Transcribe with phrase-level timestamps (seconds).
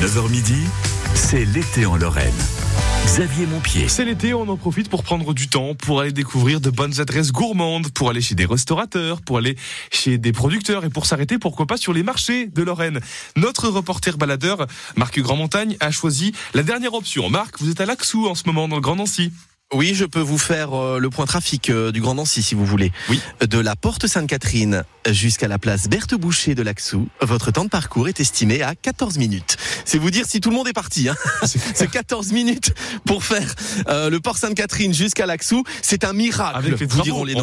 [0.00, 0.64] 9h midi,
[1.12, 2.32] c'est l'été en Lorraine.
[3.04, 3.86] Xavier Montpied.
[3.86, 7.32] C'est l'été, on en profite pour prendre du temps, pour aller découvrir de bonnes adresses
[7.32, 9.56] gourmandes, pour aller chez des restaurateurs, pour aller
[9.92, 13.00] chez des producteurs et pour s'arrêter, pourquoi pas, sur les marchés de Lorraine.
[13.36, 14.66] Notre reporter baladeur,
[14.96, 17.28] Marc Grand-Montagne, a choisi la dernière option.
[17.28, 19.32] Marc, vous êtes à Laxou en ce moment, dans le Grand Nancy.
[19.72, 22.66] Oui, je peux vous faire euh, le point trafic euh, du Grand Nancy si vous
[22.66, 22.90] voulez.
[23.08, 23.20] Oui.
[23.48, 28.08] De la porte Sainte-Catherine jusqu'à la place Berthe Boucher de Laxou, votre temps de parcours
[28.08, 29.56] est estimé à 14 minutes.
[29.84, 31.08] C'est vous dire si tout le monde est parti.
[31.08, 31.14] Hein.
[31.44, 32.74] C'est 14 minutes
[33.06, 33.54] pour faire
[33.88, 35.62] euh, le port Sainte-Catherine jusqu'à Laxou.
[35.82, 37.36] C'est un miracle, Avec les vous diront les.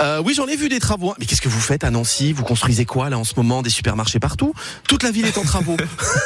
[0.00, 1.14] Euh, oui, j'en ai vu des travaux.
[1.18, 2.32] Mais qu'est-ce que vous faites à Nancy?
[2.32, 3.62] Vous construisez quoi là en ce moment?
[3.62, 4.54] Des supermarchés partout?
[4.88, 5.76] Toute la ville est en travaux.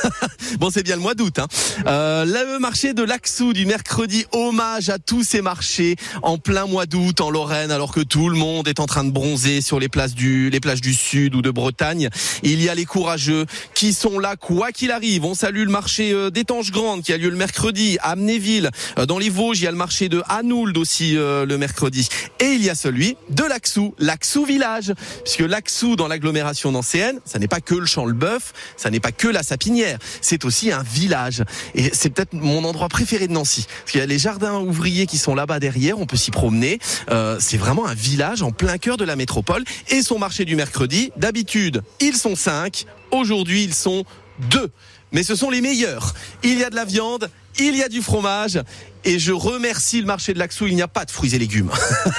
[0.58, 1.38] bon, c'est bien le mois d'août.
[1.38, 1.46] Hein.
[1.86, 6.86] Euh, le marché de Laxou du mercredi, hommage à tous ces marchés en plein mois
[6.86, 9.88] d'août en Lorraine, alors que tout le monde est en train de bronzer sur les
[9.88, 12.08] places du, les plages du Sud ou de Bretagne.
[12.42, 15.24] Il y a les courageux qui sont là quoi qu'il arrive.
[15.24, 18.70] On salue le marché euh, d'Étanges Grande qui a lieu le mercredi à Amnéville.
[18.98, 22.08] Euh, Dans les Vosges, il y a le marché de Hanould aussi euh, le mercredi.
[22.40, 24.92] Et il y a celui de Laxou, Laxou Village.
[25.24, 29.00] Puisque Laxou, dans l'agglomération nancéenne, ça n'est pas que le champ le bœuf, ça n'est
[29.00, 31.42] pas que la sapinière, c'est aussi un village.
[31.74, 33.66] Et c'est peut-être mon endroit préféré de Nancy.
[33.66, 36.78] Parce qu'il y a les jardins ouvriers qui sont là-bas derrière, on peut s'y promener.
[37.10, 39.64] Euh, c'est vraiment un village en plein cœur de la métropole.
[39.88, 42.84] Et son marché du mercredi, d'habitude, ils sont cinq.
[43.10, 44.04] Aujourd'hui, ils sont
[44.50, 44.70] deux.
[45.12, 46.14] Mais ce sont les meilleurs.
[46.42, 48.60] Il y a de la viande, il y a du fromage.
[49.04, 51.70] Et je remercie le marché de Laxou, il n'y a pas de fruits et légumes.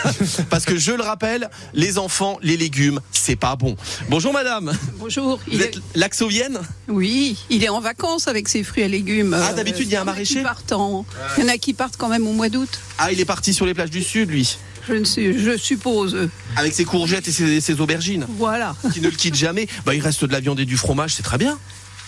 [0.49, 3.75] Parce que je le rappelle, les enfants, les légumes, c'est pas bon.
[4.09, 4.71] Bonjour madame.
[4.97, 5.35] Bonjour.
[5.37, 5.81] Vous Il êtes est...
[5.97, 6.59] laxovienne?
[6.87, 9.33] Oui, il est en vacances avec ses fruits et légumes.
[9.37, 10.45] Ah, d'habitude, il y a un maraîcher?
[10.71, 11.05] en-
[11.37, 12.79] Il y en a qui partent quand même au mois d'août.
[12.99, 14.57] Ah, il est parti sur les plages du Sud, lui?
[14.87, 16.29] Je ne sais, je suppose.
[16.55, 18.25] Avec ses courgettes et ses, ses aubergines.
[18.37, 18.77] Voilà.
[18.93, 19.67] Qui ne le quittent jamais.
[19.85, 21.59] Bah, il reste de la viande et du fromage, c'est très bien.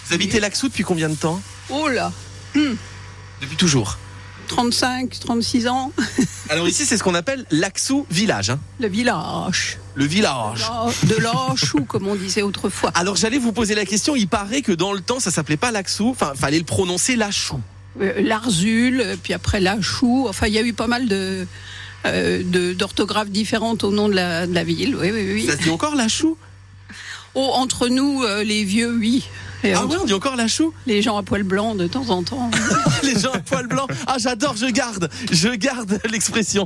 [0.07, 1.41] Vous habitez Laxou depuis combien de temps?
[1.69, 2.13] Oh là,
[3.41, 3.97] Depuis toujours.
[4.47, 5.91] 35, 36 ans.
[6.49, 8.49] Alors ici, c'est ce qu'on appelle Laxou village.
[8.49, 8.59] hein.
[8.79, 9.77] Le village.
[9.93, 10.65] Le village.
[11.03, 12.91] De l'anchou, comme on disait autrefois.
[12.95, 15.69] Alors j'allais vous poser la question, il paraît que dans le temps ça s'appelait pas
[15.71, 17.59] Laxou, enfin fallait le prononcer Lachou.
[18.01, 20.25] Euh, L'Arzul, puis après l'Achou.
[20.27, 21.45] Enfin, il y a eu pas mal de.
[22.05, 24.95] euh, d'orthographes différentes au nom de la, de la ville.
[24.95, 25.45] Oui, oui, oui.
[25.47, 26.37] Ça se dit encore Lachou
[27.35, 29.27] Oh, entre nous, euh, les vieux, oui.
[29.63, 32.23] Et Ah ouais, on dit encore Lachou Les gens à poil blanc, de temps en
[32.23, 32.49] temps.
[33.03, 33.87] Les gens à poil blanc.
[34.07, 36.65] Ah j'adore, je garde, je garde l'expression.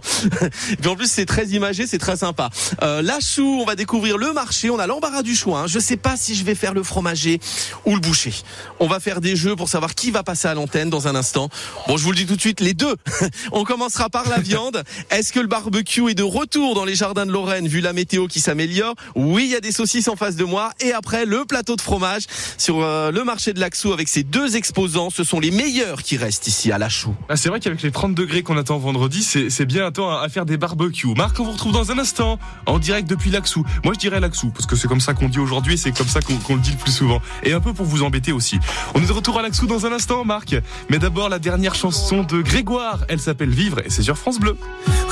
[0.79, 2.49] Puis en plus c'est très imagé, c'est très sympa.
[2.81, 5.61] Euh, Lachou, on va découvrir le marché, on a l'embarras du choix.
[5.61, 5.67] hein.
[5.67, 7.39] Je sais pas si je vais faire le fromager
[7.85, 8.33] ou le boucher.
[8.79, 11.49] On va faire des jeux pour savoir qui va passer à l'antenne dans un instant.
[11.87, 12.95] Bon, je vous le dis tout de suite, les deux.
[13.51, 14.83] On commencera par la viande.
[15.09, 18.27] Est-ce que le barbecue est de retour dans les jardins de Lorraine vu la météo
[18.27, 18.95] qui s'améliore?
[19.15, 20.71] Oui, il y a des saucisses en face de moi.
[20.79, 22.23] Et après, le plateau de fromage
[22.57, 25.09] sur euh, le marché de Laxou avec ses deux exposants.
[25.09, 27.15] Ce sont les meilleurs qui restent ici à Lachou.
[27.29, 30.21] Ah, c'est vrai qu'avec les 30 degrés qu'on attend vendredi, c'est bien un temps à,
[30.21, 31.13] à faire des barbecues.
[31.15, 33.63] Marc, on vous retrouve dans un instant, en direct depuis Laxou.
[33.83, 36.07] Moi, je dirais Laxou, parce que c'est comme ça qu'on dit aujourd'hui et c'est comme
[36.07, 37.21] ça qu'on qu'on le dit le plus souvent.
[37.43, 38.59] Et un peu pour vous embêter aussi.
[38.93, 40.55] On est de retour à Laxou dans un instant, Marc.
[40.89, 43.05] Mais d'abord, la dernière chanson de Grégoire.
[43.07, 44.57] Elle s'appelle Vivre et c'est sur France Bleu.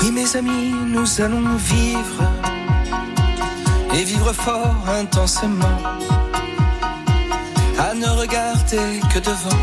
[0.00, 2.22] Oui mes amis, nous allons vivre
[3.94, 6.21] et vivre fort intensément.
[8.22, 9.58] Regarder que devant.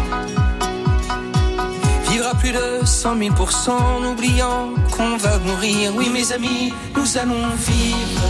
[2.09, 3.33] Vivre à plus de 100 000
[3.69, 5.93] en oubliant qu'on va mourir.
[5.95, 8.21] Oui mes amis, nous allons vivre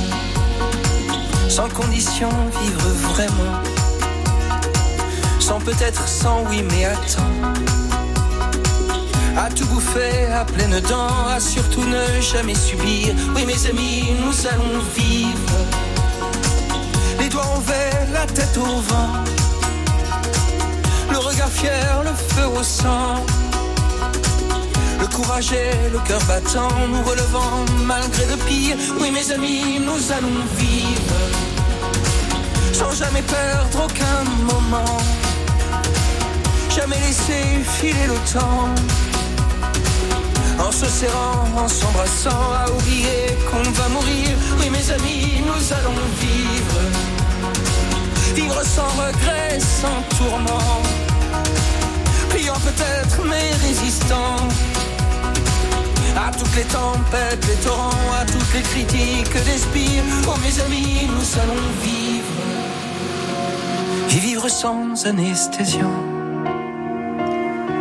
[1.50, 2.30] sans condition,
[2.62, 3.56] vivre vraiment.
[5.40, 7.34] Sans peut-être sans oui mais attends
[9.36, 13.16] à tout bouffer à pleines dents, à surtout ne jamais subir.
[13.36, 15.56] Oui, mes amis, nous allons vivre.
[17.20, 19.29] Les doigts envers, la tête au vent.
[21.30, 23.24] Regard fier, le feu au sang.
[25.00, 28.76] Le courage et le cœur battant, nous relevant malgré le pire.
[29.00, 31.20] Oui, mes amis, nous allons vivre.
[32.74, 34.98] Sans jamais perdre aucun moment.
[36.76, 37.46] Jamais laisser
[37.78, 38.74] filer le temps.
[40.58, 44.30] En se serrant, en s'embrassant, à oublier qu'on va mourir.
[44.60, 46.80] Oui, mes amis, nous allons vivre.
[48.34, 51.09] Vivre sans regret, sans tourment.
[52.47, 54.36] Peut-être, mais résistant.
[56.15, 60.03] À toutes les tempêtes, les torrents, à toutes les critiques d'espire.
[60.27, 62.25] Oh, mes amis, nous allons vivre.
[64.12, 66.03] Et vivre sans anesthésiant.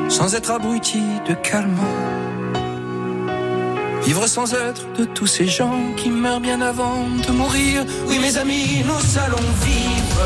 [0.08, 1.96] Sans être abruti de calmant.
[4.04, 7.84] Vivre sans être de tous ces gens qui meurent bien avant de mourir.
[8.08, 10.22] Oui, mes amis, nous allons vivre.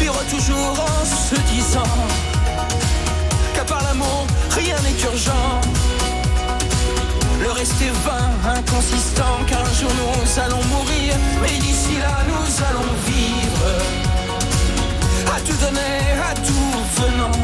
[0.00, 1.36] Vivre toujours en se
[1.74, 2.31] l'amour,
[4.54, 5.60] rien n'est urgent.
[7.40, 12.64] Le reste est vain, inconsistant, car un jour nous allons mourir, mais d'ici là nous
[12.68, 13.66] allons vivre.
[15.34, 15.98] À tout donner,
[16.30, 17.38] à tout venant,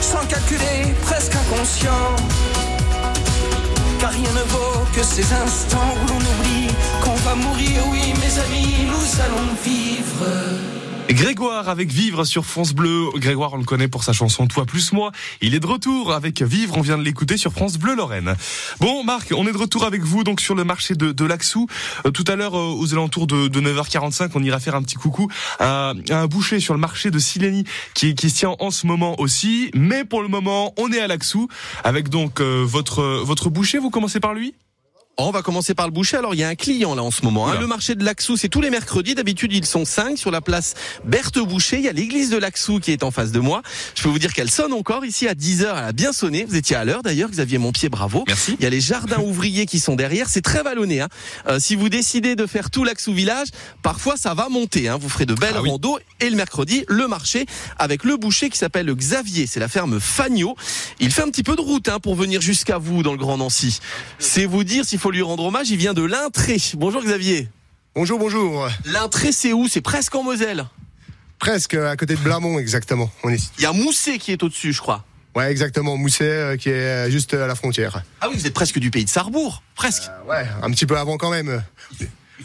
[0.00, 2.16] sans calculer, presque inconscient.
[4.00, 6.68] Car rien ne vaut que ces instants où l'on oublie
[7.02, 10.75] qu'on va mourir, oui mes amis, nous allons vivre.
[11.10, 13.06] Grégoire avec Vivre sur France Bleu.
[13.14, 15.12] Grégoire, on le connaît pour sa chanson Toi plus moi.
[15.40, 16.76] Il est de retour avec Vivre.
[16.76, 18.34] On vient de l'écouter sur France Bleu Lorraine.
[18.80, 21.68] Bon, Marc, on est de retour avec vous donc sur le marché de, de Laxou.
[22.06, 24.96] Euh, tout à l'heure, euh, aux alentours de, de 9h45, on ira faire un petit
[24.96, 25.30] coucou
[25.60, 27.64] à, un boucher sur le marché de Sileni
[27.94, 29.70] qui, qui se tient en ce moment aussi.
[29.74, 31.48] Mais pour le moment, on est à Laxou
[31.84, 33.78] avec donc euh, votre votre boucher.
[33.78, 34.54] Vous commencez par lui?
[35.18, 36.18] On va commencer par le boucher.
[36.18, 37.48] Alors, il y a un client là en ce moment.
[37.48, 37.58] hein.
[37.58, 39.14] Le marché de Laxou, c'est tous les mercredis.
[39.14, 40.74] D'habitude, ils sont cinq sur la place
[41.06, 41.78] Berthe Boucher.
[41.78, 43.62] Il y a l'église de Laxou qui est en face de moi.
[43.94, 45.62] Je peux vous dire qu'elle sonne encore ici à 10h.
[45.70, 46.44] Elle a bien sonné.
[46.44, 47.30] Vous étiez à l'heure d'ailleurs.
[47.30, 48.24] Xavier Montpied, bravo.
[48.26, 48.56] Merci.
[48.58, 50.28] Il y a les jardins ouvriers qui sont derrière.
[50.28, 51.00] C'est très vallonné.
[51.00, 51.08] Hein.
[51.48, 53.48] Euh, si vous décidez de faire tout Laxou village,
[53.80, 54.90] parfois ça va monter.
[54.90, 54.98] Hein.
[55.00, 55.70] Vous ferez de belles Ah oui.
[56.20, 57.46] Et le mercredi, le marché
[57.78, 59.46] avec le boucher qui s'appelle Xavier.
[59.46, 60.56] C'est la ferme Fagnot.
[61.00, 63.38] Il fait un petit peu de route hein, pour venir jusqu'à vous dans le Grand
[63.38, 63.80] Nancy.
[64.18, 65.70] C'est vous dire s'il faut lui rendre hommage.
[65.70, 66.56] Il vient de l'Intré.
[66.74, 67.46] Bonjour Xavier.
[67.94, 68.68] Bonjour, bonjour.
[68.86, 69.68] L'Intré, c'est où?
[69.68, 70.66] C'est presque en Moselle.
[71.38, 73.08] Presque à côté de Blamont, exactement.
[73.22, 73.40] On est...
[73.58, 75.04] Il y a Mousset qui est au-dessus, je crois.
[75.36, 75.96] Ouais, exactement.
[75.96, 76.72] Mousset, euh, qui est
[77.06, 78.02] euh, juste à la frontière.
[78.20, 79.62] Ah oui, vous êtes presque du pays de Sarrebourg.
[79.76, 80.08] Presque.
[80.08, 81.62] Euh, ouais, un petit peu avant quand même.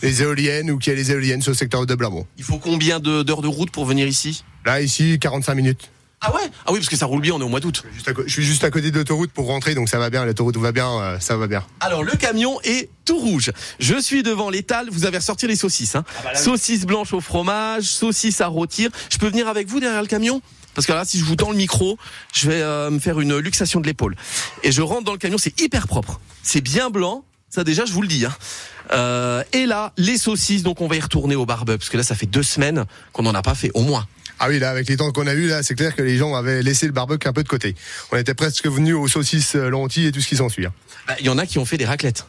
[0.04, 2.28] Les éoliennes ou qui a les éoliennes sur le secteur de Blamont.
[2.38, 4.44] Il faut combien de- d'heures de route pour venir ici?
[4.68, 5.90] Là, ici, 45 minutes.
[6.24, 6.42] Ah ouais?
[6.68, 7.84] Ah oui, parce que ça roule bien, on est au mois d'août.
[8.28, 10.24] Je suis juste à côté de l'autoroute pour rentrer, donc ça va bien.
[10.24, 11.64] L'autoroute va bien, euh, ça va bien.
[11.80, 13.52] Alors le camion est tout rouge.
[13.80, 14.90] Je suis devant l'étal.
[14.92, 15.96] Vous avez ressorti les saucisses.
[15.96, 16.06] Hein.
[16.36, 18.92] Saucisses blanches au fromage, saucisses à rôtir.
[19.10, 20.44] Je peux venir avec vous derrière le camion?
[20.76, 21.98] Parce que là, si je vous tends le micro,
[22.34, 24.16] je vais euh, me faire une luxation de l'épaule.
[24.64, 26.22] Et je rentre dans le camion, c'est hyper propre.
[26.44, 27.26] C'est bien blanc.
[27.50, 28.26] Ça déjà, je vous le dis.
[28.26, 28.34] Hein.
[28.94, 30.62] Euh, et là, les saucisses.
[30.64, 33.24] Donc on va y retourner au barbecue parce que là, ça fait deux semaines qu'on
[33.24, 34.06] n'en a pas fait, au moins.
[34.44, 36.34] Ah oui, là, avec les temps qu'on a eu, là, c'est clair que les gens
[36.34, 37.76] avaient laissé le barbecue un peu de côté.
[38.12, 40.66] On était presque venus aux saucisses euh, lentilles et tout ce qui s'ensuit.
[40.66, 40.74] hein.
[41.08, 42.26] Bah, Il y en a qui ont fait des raclettes.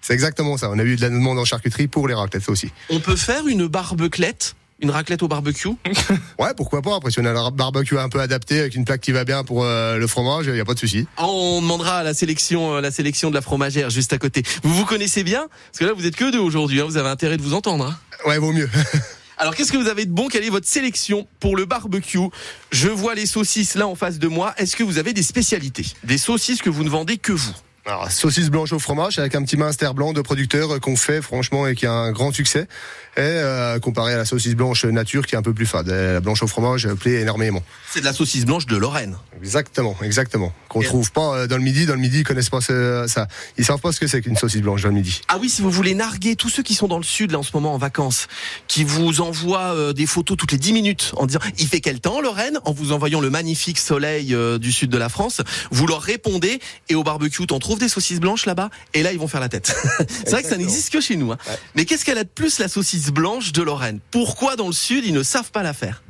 [0.00, 0.68] C'est exactement ça.
[0.70, 2.72] On a eu de la demande en charcuterie pour les raclettes aussi.
[2.90, 5.68] On peut faire une barbeclette, une raclette au barbecue?
[6.40, 6.96] Ouais, pourquoi pas.
[6.96, 9.44] Après, si on a un barbecue un peu adapté avec une plaque qui va bien
[9.44, 11.06] pour euh, le fromage, il n'y a pas de souci.
[11.18, 14.42] On demandera à la sélection, euh, la sélection de la fromagère juste à côté.
[14.64, 15.46] Vous vous connaissez bien?
[15.70, 16.80] Parce que là, vous êtes que deux aujourd'hui.
[16.80, 17.84] hein, vous avez intérêt de vous entendre.
[17.86, 17.96] hein.
[18.28, 18.68] Ouais, vaut mieux.
[19.42, 20.28] Alors, qu'est-ce que vous avez de bon?
[20.28, 22.28] Quelle est votre sélection pour le barbecue?
[22.70, 24.54] Je vois les saucisses là en face de moi.
[24.56, 25.84] Est-ce que vous avez des spécialités?
[26.04, 27.52] Des saucisses que vous ne vendez que vous?
[27.84, 31.66] Alors, saucisse blanche au fromage avec un petit minster blanc de producteur qu'on fait franchement
[31.66, 32.68] et qui a un grand succès.
[33.16, 35.88] Et euh, comparé à la saucisse blanche nature qui est un peu plus fade.
[35.88, 37.62] La blanche au fromage plaît énormément.
[37.92, 39.16] C'est de la saucisse blanche de Lorraine.
[39.36, 40.52] Exactement, exactement.
[40.68, 41.84] Qu'on Et- trouve pas euh, dans le midi.
[41.84, 43.26] Dans le midi, ils connaissent pas ce- ça.
[43.58, 45.20] Ils savent pas ce que c'est qu'une saucisse blanche dans le midi.
[45.28, 47.42] Ah oui, si vous voulez narguer tous ceux qui sont dans le sud là en
[47.42, 48.28] ce moment en vacances,
[48.68, 52.00] qui vous envoient euh, des photos toutes les 10 minutes en disant il fait quel
[52.00, 52.60] temps Lorraine?
[52.64, 56.60] En vous envoyant le magnifique soleil euh, du sud de la France, vous leur répondez
[56.88, 59.74] et au barbecue trouves des saucisses blanches là-bas et là ils vont faire la tête.
[60.08, 61.32] c'est vrai que ça n'existe que chez nous.
[61.32, 61.38] hein.
[61.48, 61.56] Ouais.
[61.74, 63.98] Mais qu'est-ce qu'elle a de plus la saucisse blanche de Lorraine?
[64.10, 66.02] Pourquoi dans le sud ils ne savent pas la faire?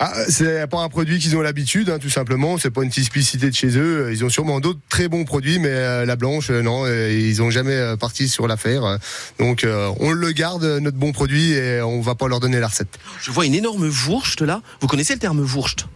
[0.00, 2.56] Ah, c'est pas un produit qu'ils ont l'habitude, hein, tout simplement.
[2.58, 4.10] C'est pas une spécificité de chez eux.
[4.12, 7.42] Ils ont sûrement d'autres très bons produits, mais euh, la blanche, euh, non, euh, ils
[7.42, 8.98] ont jamais parti sur l'affaire.
[9.40, 9.66] Donc,
[9.98, 12.96] on le garde notre bon produit et on va pas leur donner la recette.
[13.20, 14.60] Je vois une énorme Wurst là.
[14.80, 15.86] Vous connaissez le terme Wurst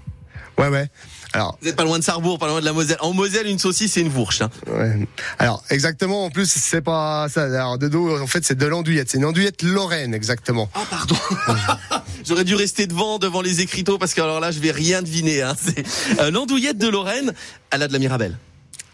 [0.58, 0.88] Ouais, ouais.
[1.34, 2.98] Alors, Vous n'êtes pas loin de Sarrebourg, pas loin de la Moselle.
[3.00, 4.42] En Moselle, une saucisse c'est une Wurst.
[4.42, 4.50] hein.
[4.68, 5.08] ouais.
[5.38, 6.24] Alors, exactement.
[6.26, 7.44] En plus, c'est pas ça.
[7.44, 9.10] Alors, de dos, en fait, c'est de l'andouillette.
[9.10, 10.68] C'est une andouillette lorraine, exactement.
[10.74, 11.16] Ah pardon.
[12.26, 15.42] J'aurais dû rester devant devant les écriteaux parce que alors là je vais rien deviner.
[15.42, 15.54] Hein.
[15.60, 15.84] C'est
[16.20, 17.32] euh, l'andouillette de Lorraine.
[17.70, 18.36] Elle a de la Mirabelle.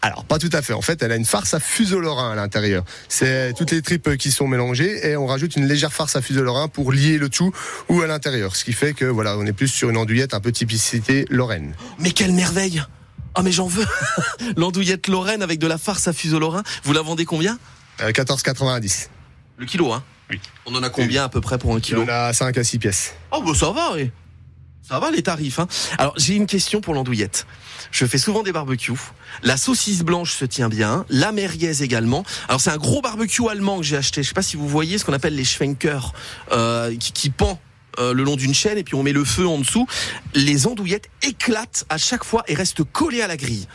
[0.01, 0.73] Alors, pas tout à fait.
[0.73, 2.85] En fait, elle a une farce à fuseau lorrain à l'intérieur.
[3.09, 6.41] C'est toutes les tripes qui sont mélangées et on rajoute une légère farce à fuseau
[6.43, 7.53] lorrain pour lier le tout
[7.89, 8.55] ou à l'intérieur.
[8.55, 11.75] Ce qui fait que, voilà, on est plus sur une andouillette un peu typicité lorraine.
[11.99, 12.81] Mais quelle merveille
[13.35, 13.85] Ah mais j'en veux.
[14.55, 16.63] L'andouillette Lorraine avec de la farce à fuseau lorrain.
[16.83, 17.59] Vous la vendez combien?
[18.01, 19.09] Euh, 14,90.
[19.57, 20.01] Le kilo, hein?
[20.29, 20.39] Oui.
[20.65, 22.03] On en a combien à peu près pour un kilo?
[22.03, 23.15] En a 5 à 6 pièces.
[23.31, 24.11] Oh bah ça va, oui.
[24.89, 25.59] Ça va les tarifs.
[25.59, 25.67] Hein.
[25.99, 27.45] Alors j'ai une question pour l'andouillette.
[27.91, 28.99] Je fais souvent des barbecues.
[29.43, 32.25] La saucisse blanche se tient bien, la merguez également.
[32.47, 34.23] Alors c'est un gros barbecue allemand que j'ai acheté.
[34.23, 36.11] Je sais pas si vous voyez ce qu'on appelle les Schwenker,
[36.51, 37.61] euh, qui, qui pend
[37.99, 39.85] euh, le long d'une chaîne et puis on met le feu en dessous.
[40.33, 43.67] Les andouillettes éclatent à chaque fois et restent collées à la grille.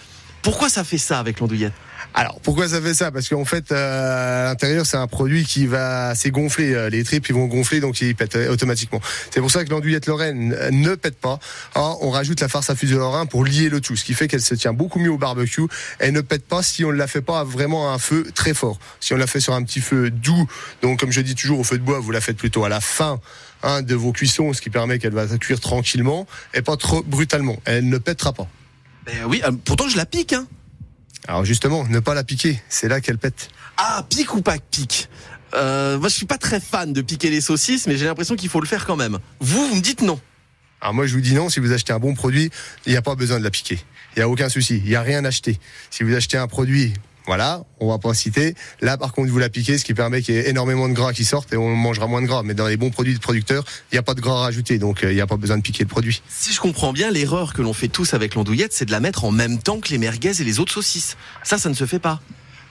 [0.43, 1.75] Pourquoi ça fait ça avec l'andouillette?
[2.13, 3.11] Alors pourquoi ça fait ça?
[3.11, 7.29] Parce qu'en fait, euh, à l'intérieur, c'est un produit qui va c'est euh, Les tripes
[7.29, 9.01] ils vont gonfler, donc ils pètent euh, automatiquement.
[9.31, 11.39] C'est pour ça que l'andouillette Lorraine euh, ne pète pas.
[11.75, 14.43] On rajoute la farce à fuseau lorrain pour lier le tout, ce qui fait qu'elle
[14.43, 15.63] se tient beaucoup mieux au barbecue.
[15.99, 18.55] Elle ne pète pas si on ne la fait pas vraiment à un feu très
[18.55, 18.79] fort.
[19.01, 20.47] Si on la fait sur un petit feu doux,
[20.83, 22.81] donc comme je dis toujours au feu de bois, vous la faites plutôt à la
[22.81, 23.21] fin
[23.63, 27.57] hein, de vos cuissons, ce qui permet qu'elle va cuire tranquillement et pas trop brutalement.
[27.65, 28.49] Elle ne pètera pas.
[29.07, 30.33] Ben oui, pourtant je la pique.
[30.33, 30.47] Hein.
[31.27, 33.49] Alors justement, ne pas la piquer, c'est là qu'elle pète.
[33.77, 35.09] Ah, pique ou pas pique
[35.55, 38.49] euh, Moi, je suis pas très fan de piquer les saucisses, mais j'ai l'impression qu'il
[38.49, 39.19] faut le faire quand même.
[39.41, 40.21] Vous, vous me dites non.
[40.85, 42.51] Alors moi je vous dis non, si vous achetez un bon produit,
[42.85, 43.79] il n'y a pas besoin de la piquer.
[44.15, 45.59] Il n'y a aucun souci, il n'y a rien à acheter.
[45.91, 46.93] Si vous achetez un produit,
[47.27, 48.55] voilà, on va pas citer.
[48.81, 51.13] Là par contre vous la piquez, ce qui permet qu'il y ait énormément de gras
[51.13, 52.43] qui sortent et on mangera moins de gras.
[52.43, 55.05] Mais dans les bons produits de producteurs, il n'y a pas de gras rajouté, donc
[55.05, 56.23] euh, il n'y a pas besoin de piquer le produit.
[56.29, 59.25] Si je comprends bien, l'erreur que l'on fait tous avec l'andouillette, c'est de la mettre
[59.25, 61.17] en même temps que les merguez et les autres saucisses.
[61.43, 62.21] Ça, ça ne se fait pas.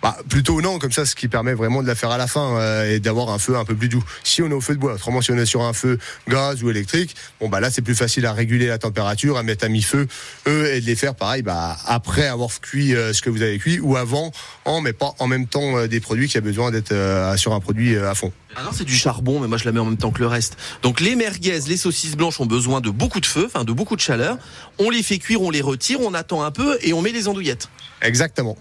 [0.04, 2.58] Bah, plutôt non, comme ça, ce qui permet vraiment de la faire à la fin
[2.58, 4.04] euh, et d'avoir un feu un peu plus doux.
[4.26, 6.62] Si on est au feu de bois, autrement si on est sur un feu gaz
[6.62, 9.70] ou électrique, bon bah là c'est plus facile à réguler la température, à mettre à
[9.70, 10.10] mi-feu,
[10.48, 13.58] eux et de les faire pareil, bah après avoir cuit euh, ce que vous avez
[13.58, 14.32] cuit ou avant,
[14.66, 17.54] en mais pas en même temps euh, des produits qui a besoin d'être euh, sur
[17.54, 18.34] un produit euh, à fond.
[18.58, 20.28] Ah non, c'est du charbon, mais moi je la mets en même temps que le
[20.28, 20.58] reste.
[20.82, 23.96] Donc les merguez, les saucisses blanches ont besoin de beaucoup de feu, enfin de beaucoup
[23.96, 24.38] de chaleur.
[24.80, 27.30] On les fait cuire, on les retire, on attend un peu et on met les
[27.30, 27.70] andouillettes.
[28.02, 28.58] Exactement.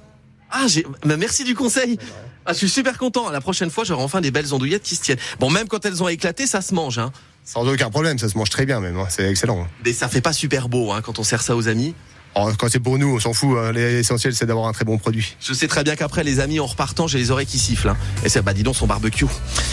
[0.53, 1.99] Ah, j'ai, bah, merci du conseil.
[2.45, 3.31] Ah, je suis super content.
[3.31, 5.19] La prochaine fois, j'aurai enfin des belles andouillettes qui se tiennent.
[5.41, 7.11] Bon, même quand elles ont éclaté, ça se mange, hein.
[7.45, 9.07] Sans aucun problème, ça se mange très bien même, hein.
[9.09, 9.67] c'est excellent.
[9.85, 11.95] Mais ça fait pas super beau, hein, quand on sert ça aux amis.
[12.35, 13.59] Alors, quand c'est pour nous, on s'en fout.
[13.59, 13.73] hein.
[13.73, 15.37] L'essentiel, c'est d'avoir un très bon produit.
[15.41, 17.91] Je sais très bien qu'après, les amis, en repartant, j'ai les oreilles qui sifflent.
[17.91, 17.97] Hein.
[18.25, 19.27] Et c'est, bah, dis donc, son barbecue.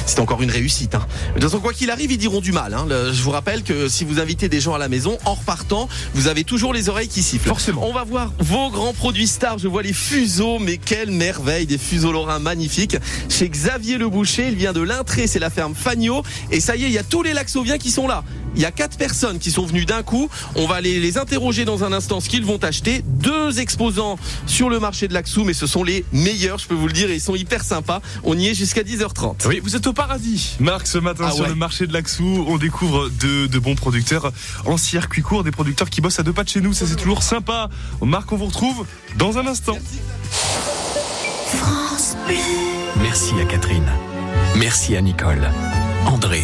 [0.05, 0.93] C'est encore une réussite.
[0.95, 1.07] Hein.
[1.29, 2.73] De toute façon, quoi qu'il arrive, ils diront du mal.
[2.73, 2.85] Hein.
[2.89, 5.87] Le- je vous rappelle que si vous invitez des gens à la maison, en repartant,
[6.13, 7.47] vous avez toujours les oreilles qui sifflent.
[7.47, 7.87] Forcément.
[7.87, 9.57] On va voir vos grands produits stars.
[9.57, 12.97] Je vois les fuseaux, mais quelle merveille, des fuseaux lorrains magnifiques.
[13.29, 16.23] Chez Xavier Le Boucher, il vient de l'Intré, c'est la ferme Fagnot.
[16.51, 18.23] Et ça y est, il y a tous les laxoviens qui sont là.
[18.55, 20.27] Il y a quatre personnes qui sont venues d'un coup.
[20.55, 23.03] On va les, les interroger dans un instant ce qu'ils vont acheter.
[23.05, 26.87] Deux exposants sur le marché de l'Axou, mais ce sont les meilleurs, je peux vous
[26.87, 28.01] le dire, et ils sont hyper sympas.
[28.23, 29.47] On y est jusqu'à 10h30.
[29.47, 31.49] Oui, vous êtes au paradis, Marc, ce matin Ah sur ouais.
[31.49, 32.45] le marché de l'Axou.
[32.47, 34.31] On découvre de, de bons producteurs
[34.65, 36.73] en circuit court, des producteurs qui bossent à deux pas de chez nous.
[36.73, 37.69] Ça, c'est toujours sympa.
[38.01, 38.85] Marc, on vous retrouve
[39.17, 39.77] dans un instant.
[43.01, 43.87] Merci à Catherine.
[44.55, 45.49] Merci à Nicole,
[46.05, 46.43] André,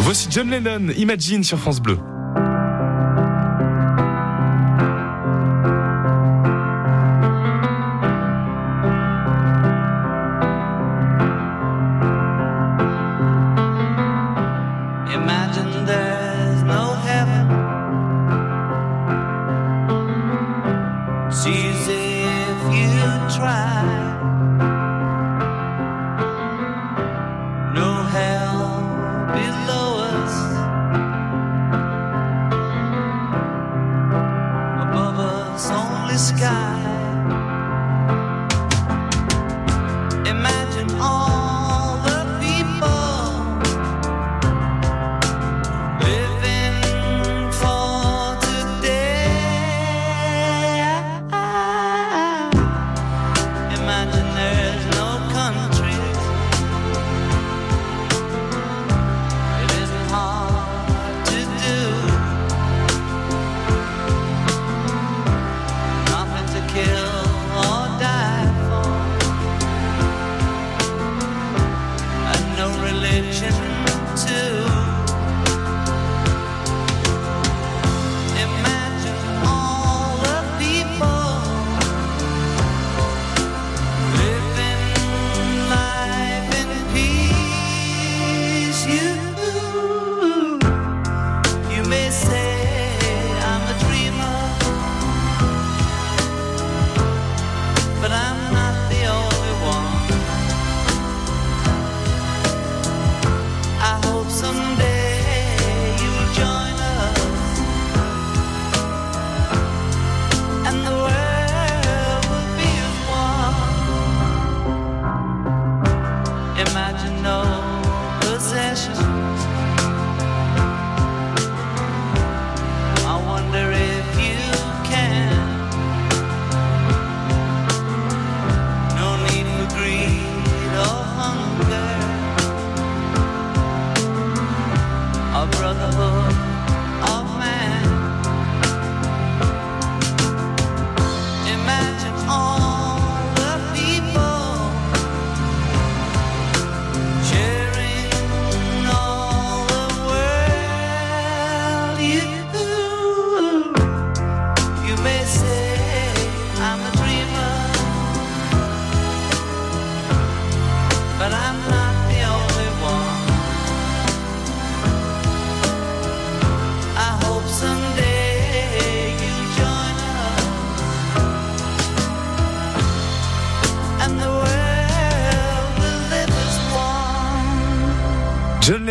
[0.00, 1.98] Voici John Lennon, Imagine sur France Bleu.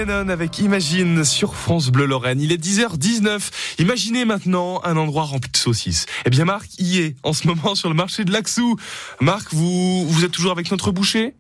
[0.08, 2.40] Avec Imagine sur France Bleu Lorraine.
[2.40, 3.42] Il est 10h19.
[3.80, 6.06] Imaginez maintenant un endroit rempli de saucisses.
[6.26, 8.78] Eh bien Marc y est en ce moment sur le marché de l'Axou.
[9.20, 11.34] Marc, vous, vous êtes toujours avec notre boucher?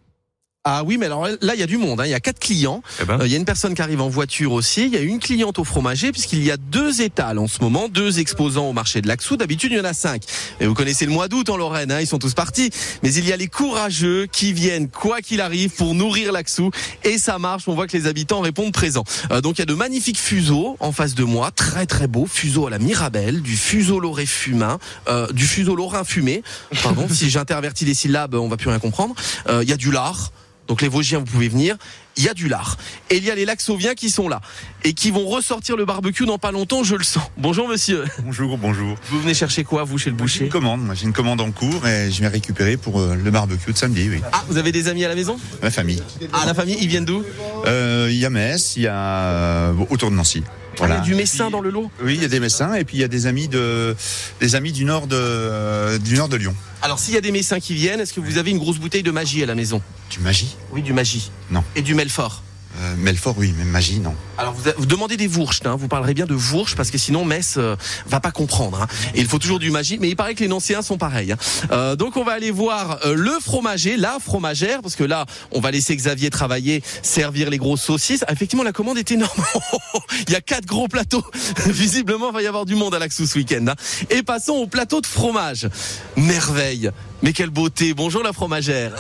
[0.67, 2.01] Ah oui, mais alors là, il y a du monde.
[2.01, 2.05] hein.
[2.05, 2.81] Il y a quatre clients.
[2.99, 3.21] Eh ben.
[3.21, 4.85] Euh, Il y a une personne qui arrive en voiture aussi.
[4.87, 7.87] Il y a une cliente au fromager puisqu'il y a deux étals en ce moment,
[7.87, 9.37] deux exposants au marché de l'Axou.
[9.37, 10.23] D'habitude, il y en a cinq.
[10.59, 12.71] Et vous connaissez le mois d'août en Lorraine, hein, ils sont tous partis.
[13.03, 16.71] Mais il y a les courageux qui viennent, quoi qu'il arrive, pour nourrir l'Axou.
[17.03, 17.67] Et ça marche.
[17.67, 19.03] On voit que les habitants répondent présents.
[19.31, 22.25] Euh, donc il y a de magnifiques fuseaux en face de moi, très très beaux.
[22.25, 24.79] Fuseaux à la Mirabelle, du fuseau lorrain fumain,
[25.09, 26.41] euh, du fuseau lorrain fumé.
[26.81, 29.13] Pardon, si j'intervertis les syllabes, on va plus rien comprendre.
[29.47, 30.31] Euh, Il y a du lard.
[30.67, 31.77] Donc les Vosgiens, vous pouvez venir.
[32.17, 32.77] Il y a du lard.
[33.09, 34.39] Et il y a les Laxoviens qui sont là.
[34.85, 37.23] Et qui vont ressortir le barbecue dans pas longtemps, je le sens.
[37.37, 38.05] Bonjour monsieur.
[38.23, 38.95] Bonjour, bonjour.
[39.09, 41.41] Vous venez chercher quoi, vous, chez le J'ai boucher une commande, moi j'ai une commande
[41.41, 44.21] en cours et je vais récupérer pour euh, le barbecue de samedi, oui.
[44.31, 46.01] Ah, vous avez des amis à la maison Ma famille.
[46.31, 47.23] Ah, la famille, ils viennent d'où
[47.65, 50.41] Euh, Il y a Metz, il y a euh, autour de Nancy.
[50.79, 52.73] Ah, Il y a du Messin dans le lot Oui, il y a des Messins
[52.75, 53.95] et puis il y a des amis de
[54.41, 56.55] des amis du nord de euh, du nord de Lyon.
[56.81, 59.01] Alors, s'il y a des Messins qui viennent, est-ce que vous avez une grosse bouteille
[59.01, 61.31] de magie à la maison Du magie Oui, du magie.
[61.49, 61.63] Non.
[61.75, 62.43] Et du Melfort
[62.81, 64.13] euh, Melfort, oui, mais magie, non.
[64.37, 67.23] Alors vous, vous demandez des Vourges, hein, vous parlerez bien de Vourges parce que sinon
[67.23, 68.81] Metz euh, va pas comprendre.
[68.81, 68.87] hein.
[69.13, 71.31] Et il faut toujours du magie, mais il paraît que les Nancéens sont pareils.
[71.31, 71.37] hein.
[71.71, 75.61] Euh, donc on va aller voir euh, le fromager, la fromagère, parce que là on
[75.61, 78.25] va laisser Xavier travailler, servir les grosses saucisses.
[78.27, 79.41] Ah, Effectivement la commande est énorme.
[80.27, 81.23] il y a quatre gros plateaux.
[81.67, 83.67] Visiblement il va y avoir du monde à l'Axou ce week-end.
[83.69, 83.75] hein.
[84.09, 85.69] Et passons au plateau de fromage.
[86.17, 86.91] Merveille.
[87.23, 87.93] Mais quelle beauté.
[87.93, 88.91] Bonjour la fromagère.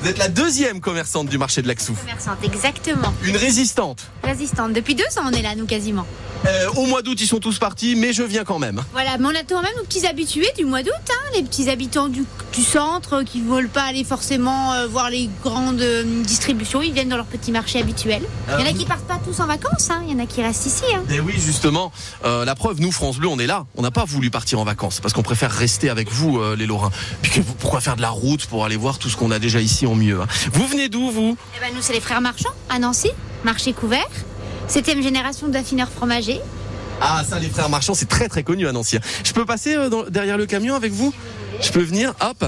[0.00, 1.92] Vous êtes la deuxième commerçante du marché de l'Axou.
[1.94, 3.12] Commerçante, exactement.
[3.24, 4.06] Une résistante.
[4.22, 4.72] Résistante.
[4.72, 6.06] Depuis deux ans, on est là, nous, quasiment.
[6.46, 8.80] Euh, au mois d'août, ils sont tous partis, mais je viens quand même.
[8.92, 11.68] Voilà, mais on a quand même nos petits habitués du mois d'août, hein, les petits
[11.68, 16.22] habitants du, du centre qui ne veulent pas aller forcément euh, voir les grandes euh,
[16.22, 16.80] distributions.
[16.80, 18.22] Ils viennent dans leur petit marché habituel.
[18.56, 20.02] Il y en a qui partent pas tous en vacances, hein.
[20.06, 20.84] il y en a qui restent ici.
[20.94, 21.02] Hein.
[21.10, 21.90] Eh oui, justement,
[22.24, 23.66] la preuve, nous, France Bleu, on est là.
[23.76, 26.90] On n'a pas voulu partir en vacances parce qu'on préfère rester avec vous, les Lorrains.
[27.22, 29.60] Puis que, pourquoi faire de la route pour aller voir tout ce qu'on a déjà
[29.60, 30.26] ici en mieux hein.
[30.52, 31.36] Vous venez d'où, vous?
[31.56, 33.10] Eh ben, nous, c'est les frères marchands à Nancy,
[33.44, 34.06] marché couvert.
[34.68, 36.40] Septième génération d'affineurs fromagers.
[37.00, 38.98] Ah, ça, les frères marchands, c'est très très connu à Nancy.
[39.24, 41.14] Je peux passer euh, dans- derrière le camion avec vous?
[41.60, 42.44] Je peux venir Hop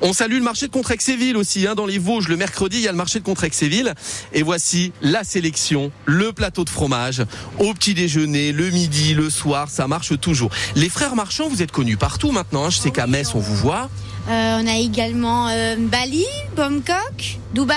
[0.00, 2.28] On salue le marché de Contrexéville aussi, hein, dans les Vosges.
[2.28, 3.94] Le mercredi, il y a le marché de Contrexéville.
[4.32, 7.22] Et voici la sélection, le plateau de fromage,
[7.58, 10.50] au petit déjeuner, le midi, le soir, ça marche toujours.
[10.76, 12.66] Les frères marchands, vous êtes connus partout maintenant.
[12.66, 12.70] hein.
[12.70, 13.88] Je sais qu'à Metz, on vous voit.
[14.28, 16.24] Euh, on a également euh, Bali,
[16.56, 17.76] Bangkok, Dubaï.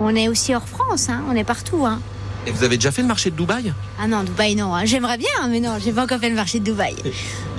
[0.00, 1.84] On est aussi hors France, hein, on est partout.
[1.84, 2.00] Hein.
[2.46, 3.72] Et vous avez déjà fait le marché de Dubaï?
[3.98, 4.74] Ah non, Dubaï non.
[4.74, 4.84] hein.
[4.84, 6.94] J'aimerais bien, mais non, j'ai pas encore fait le marché de Dubaï.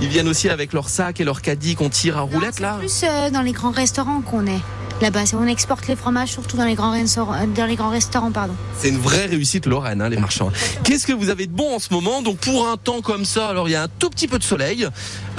[0.01, 2.75] Ils viennent aussi avec leur sac et leur caddie qu'on tire à roulette là?
[2.79, 4.61] Plus euh, dans les grands restaurants qu'on est.
[5.01, 7.33] Là-bas, on exporte les fromages surtout dans les grands restaurants.
[7.33, 8.31] euh, restaurants.
[8.77, 10.51] C'est une vraie réussite lorraine, hein, les marchands.
[10.83, 13.49] Qu'est-ce que vous avez de bon en ce moment Donc pour un temps comme ça,
[13.49, 14.85] alors il y a un tout petit peu de soleil,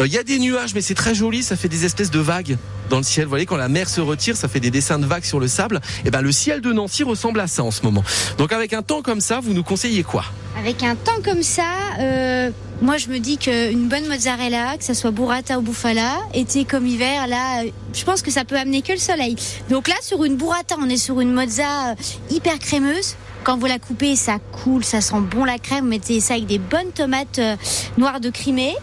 [0.01, 2.21] euh, il y a des nuages, mais c'est très joli, ça fait des espèces de
[2.21, 2.59] vagues
[2.91, 3.25] dans le ciel.
[3.25, 5.49] Vous voyez, quand la mer se retire, ça fait des dessins de vagues sur le
[5.49, 5.81] sable.
[6.05, 8.05] Et ben le ciel de Nancy ressemble à ça en ce moment.
[8.39, 10.25] Donc avec un temps comme ça, vous nous conseillez quoi?
[10.59, 11.65] Avec un temps comme ça,
[12.01, 16.65] euh, moi je me dis qu'une bonne mozzarella, que ça soit burrata ou bufala, été
[16.65, 19.37] comme hiver, là, je pense que ça peut amener que le soleil.
[19.69, 21.95] Donc là, sur une burrata, on est sur une mozza euh,
[22.31, 23.17] hyper crémeuse.
[23.45, 25.85] Quand vous la coupez, ça coule, ça sent bon la crème.
[25.85, 27.55] Vous mettez ça avec des bonnes tomates euh,
[27.97, 28.75] noires de Crimée.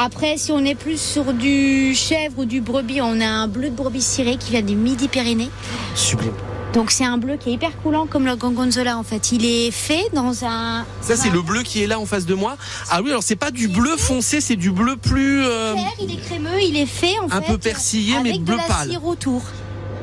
[0.00, 3.68] Après, si on est plus sur du chèvre ou du brebis, on a un bleu
[3.68, 5.50] de brebis ciré qui vient du Midi-Pyrénées.
[5.96, 6.32] Sublime.
[6.72, 9.32] Donc c'est un bleu qui est hyper coulant comme le gorgonzola en fait.
[9.32, 12.34] Il est fait dans un Ça c'est le bleu qui est là en face de
[12.34, 12.56] moi.
[12.90, 16.12] Ah oui, alors c'est pas du bleu foncé, c'est du bleu plus euh, clair, il
[16.12, 18.90] est crémeux, il est fait en un fait peu persillé mais bleu de la pâle.
[18.90, 19.42] cire autour.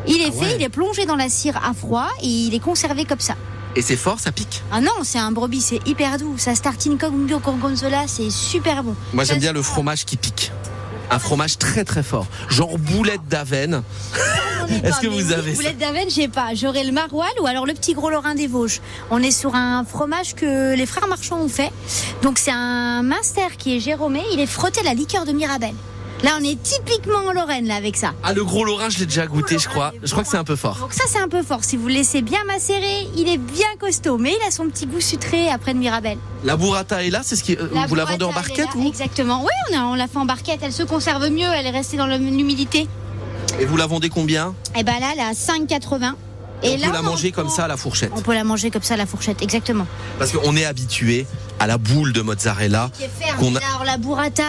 [0.07, 2.59] Il est Ah fait, il est plongé dans la cire à froid et il est
[2.59, 3.35] conservé comme ça.
[3.75, 4.63] Et c'est fort, ça pique.
[4.71, 6.35] Ah non, c'est un brebis, c'est hyper doux.
[6.37, 8.95] Ça se tartine comme du gorgonzola, c'est super bon.
[9.13, 10.51] Moi j'aime bien le fromage qui pique.
[11.11, 13.83] Un fromage très très fort, genre boulette d'avenne.
[14.83, 16.55] Est-ce que vous avez Boulette d'Avenne, j'ai pas.
[16.55, 18.81] J'aurais le maroilles ou alors le petit gros lorrain des Vosges.
[19.11, 21.71] On est sur un fromage que les frères marchands ont fait.
[22.23, 24.21] Donc c'est un master qui est Jérômé.
[24.33, 25.75] Il est frotté à la liqueur de Mirabelle.
[26.23, 28.13] Là, on est typiquement en Lorraine là avec ça.
[28.23, 29.93] Ah le gros Lorrain, je l'ai déjà goûté, je crois.
[30.01, 30.77] Je crois que c'est un peu fort.
[30.79, 31.63] Donc ça c'est un peu fort.
[31.63, 34.85] Si vous le laissez bien macérer, il est bien costaud, mais il a son petit
[34.87, 36.17] goût sucré après de Mirabelle.
[36.43, 39.41] La burrata est là, c'est ce qui euh, La vous la vendez en barquette Exactement.
[39.43, 40.59] Oui, on, a- on l'a fait en barquette.
[40.63, 41.47] Elle se conserve mieux.
[41.53, 42.87] Elle est restée dans l'humidité.
[43.59, 44.53] Et vous la vendez combien?
[44.77, 46.13] Et ben là, elle est à 5,80.
[46.65, 48.11] Et on là, peut la manger comme ça à la fourchette.
[48.15, 49.87] On peut la manger comme ça à la fourchette, exactement.
[50.19, 51.25] Parce qu'on est habitué
[51.59, 52.89] à la boule de mozzarella.
[52.97, 53.57] Qui est ferme.
[53.57, 54.43] A- Alors la burrata,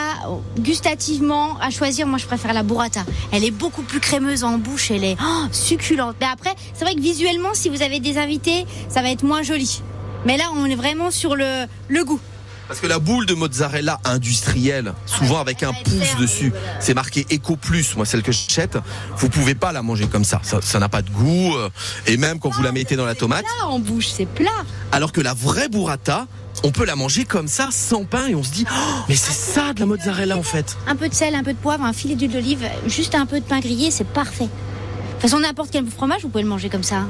[0.58, 3.00] gustativement, à choisir, moi je préfère la burrata.
[3.32, 6.16] Elle est beaucoup plus crémeuse en bouche, elle est oh, succulente.
[6.20, 9.42] Mais après, c'est vrai que visuellement, si vous avez des invités, ça va être moins
[9.42, 9.82] joli.
[10.24, 12.20] Mais là, on est vraiment sur le, le goût.
[12.68, 17.56] Parce que la boule de mozzarella industrielle, souvent avec un pouce dessus, c'est marqué Eco
[17.56, 18.78] Plus, moi celle que j'achète,
[19.16, 20.40] vous pouvez pas la manger comme ça.
[20.42, 21.54] Ça n'a pas de goût.
[21.56, 21.68] euh,
[22.06, 23.44] Et même quand vous la mettez dans la tomate.
[23.60, 24.50] Là, en bouche, c'est plat.
[24.92, 26.26] Alors que la vraie burrata,
[26.64, 28.74] on peut la manger comme ça, sans pain, et on se dit, Oh,
[29.08, 30.76] mais c'est ça de la mozzarella en fait.
[30.88, 33.38] Un peu de sel, un peu de poivre, un filet d'huile d'olive, juste un peu
[33.40, 34.44] de pain grillé, c'est parfait.
[34.46, 37.04] De toute façon, n'importe quel fromage, vous pouvez le manger comme ça.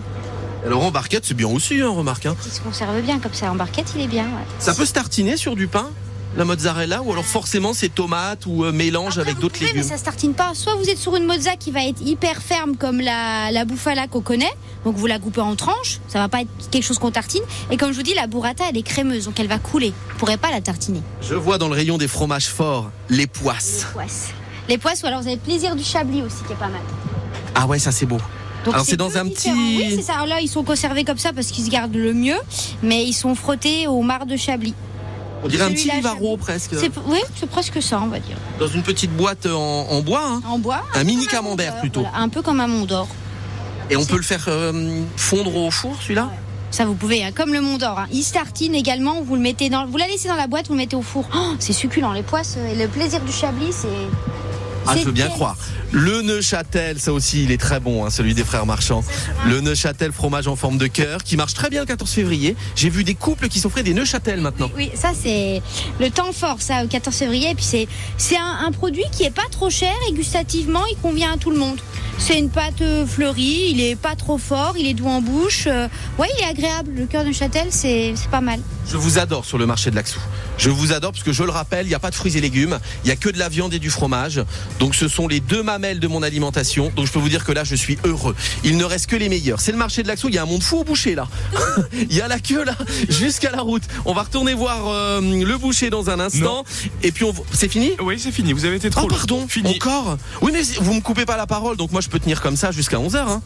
[0.66, 2.26] Alors en barquette, c'est bien aussi, hein, remarque.
[2.26, 2.34] hein.
[2.44, 3.50] Il se conserve bien comme ça.
[3.52, 4.24] En barquette, il est bien.
[4.24, 4.44] ouais.
[4.58, 5.88] Ça peut se tartiner sur du pain,
[6.36, 9.76] la mozzarella, ou alors forcément c'est tomate ou euh, mélange Après, avec d'autres légumes.
[9.76, 10.54] Mais ça se tartine pas.
[10.54, 14.08] Soit vous êtes sur une mozza qui va être hyper ferme comme la, la bouffala
[14.08, 14.52] qu'on connaît,
[14.84, 17.42] donc vous la coupez en tranches, ça va pas être quelque chose qu'on tartine.
[17.70, 19.92] Et comme je vous dis, la burrata elle est crémeuse, donc elle va couler.
[20.10, 21.00] Vous pourrez pas la tartiner.
[21.22, 23.86] Je vois dans le rayon des fromages forts les poisses.
[23.88, 24.28] Les poisses.
[24.68, 26.80] Les poisses, ou alors vous avez le plaisir du chablis aussi qui est pas mal.
[27.54, 28.18] Ah ouais, ça c'est beau.
[28.74, 29.54] Alors, c'est dans un différent.
[29.56, 30.14] petit- Oui, c'est ça.
[30.14, 32.36] Alors là, ils sont conservés comme ça parce qu'ils se gardent le mieux,
[32.82, 34.74] mais ils sont frottés au marc de chablis.
[35.44, 36.72] On dirait un petit livaro presque.
[37.06, 38.36] Oui, c'est presque ça, on va dire.
[38.58, 40.22] Dans une petite boîte en, en bois.
[40.26, 40.42] hein.
[40.48, 40.82] En bois.
[40.94, 42.00] Un mini camembert, plutôt.
[42.00, 43.06] voilà, un peu comme un Mont d'Or.
[43.90, 46.30] Et on peut le faire euh, fondre au four celui-là?
[46.72, 48.00] Ça, vous pouvez, hein, comme le Mont d'Or.
[48.00, 48.06] Hein.
[48.12, 49.22] Il se tartine également.
[49.22, 51.28] Vous le mettez dans, vous la laissez dans la boîte, vous le mettez au four.
[51.34, 52.12] Oh, c'est succulent.
[52.12, 53.86] Les poisses et le plaisir du chablis, c'est.
[54.88, 55.56] Ah, je veux bien croire.
[55.92, 59.04] Le Neuchâtel, ça aussi, il est très bon, hein, celui des frères marchands.
[59.46, 62.56] Le Neuchâtel fromage en forme de cœur, qui marche très bien le 14 février.
[62.74, 64.70] J'ai vu des couples qui s'offraient des Neuchâtel maintenant.
[64.76, 65.62] Oui, ça c'est
[66.00, 67.50] le temps fort, ça, au 14 février.
[67.50, 70.96] Et puis c'est c'est un, un produit qui est pas trop cher et gustativement, il
[70.98, 71.78] convient à tout le monde.
[72.18, 75.64] C'est une pâte euh, fleurie, il est pas trop fort, il est doux en bouche.
[75.66, 75.86] Euh,
[76.18, 76.92] ouais, il est agréable.
[76.96, 78.60] Le cœur de Châtel, c'est c'est pas mal.
[78.90, 80.18] Je vous adore sur le marché de l'Axou.
[80.58, 82.40] Je vous adore parce que je le rappelle, il n'y a pas de fruits et
[82.40, 84.40] légumes, il n'y a que de la viande et du fromage.
[84.80, 86.90] Donc ce sont les deux mamelles de mon alimentation.
[86.96, 88.34] Donc je peux vous dire que là, je suis heureux.
[88.64, 89.60] Il ne reste que les meilleurs.
[89.60, 91.28] C'est le marché de l'Axou, il y a un monde fou au boucher là.
[91.92, 92.74] il y a la queue là,
[93.08, 93.82] jusqu'à la route.
[94.06, 96.64] On va retourner voir euh, le boucher dans un instant.
[97.02, 97.34] Et puis on...
[97.52, 97.90] c'est fini?
[98.00, 98.52] Oui, c'est fini.
[98.54, 99.16] Vous avez été trop Oh long.
[99.16, 99.74] pardon, Fini.
[99.76, 100.16] encore?
[100.40, 102.70] Oui mais vous me coupez pas la parole, donc moi je peux tenir comme ça
[102.72, 103.16] jusqu'à 11h.
[103.18, 103.42] Hein.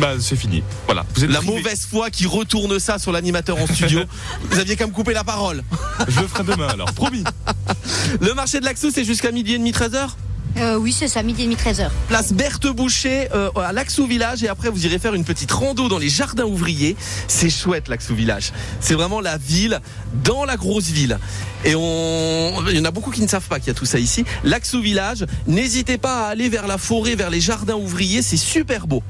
[0.00, 0.62] Bah, c'est fini.
[0.86, 1.04] Voilà.
[1.14, 1.54] Vous êtes La privé.
[1.56, 4.00] mauvaise foi qui retourne ça sur l'animateur en studio.
[4.50, 5.62] vous aviez qu'à me couper la parole.
[6.08, 6.92] Je le ferai demain alors.
[6.92, 7.24] Promis.
[8.20, 10.08] Le marché de l'Axou, c'est jusqu'à midi et demi, 13h
[10.58, 11.90] Euh, oui, c'est ça, midi et demi, 13h.
[12.08, 15.88] Place Berthe Boucher euh, à l'Axou Village et après vous irez faire une petite rando
[15.88, 16.96] dans les jardins ouvriers.
[17.28, 18.52] C'est chouette l'Axou Village.
[18.80, 19.80] C'est vraiment la ville
[20.24, 21.18] dans la grosse ville.
[21.64, 23.84] Et on, il y en a beaucoup qui ne savent pas qu'il y a tout
[23.84, 24.24] ça ici.
[24.44, 28.86] L'Axou Village, n'hésitez pas à aller vers la forêt, vers les jardins ouvriers, c'est super
[28.86, 29.02] beau.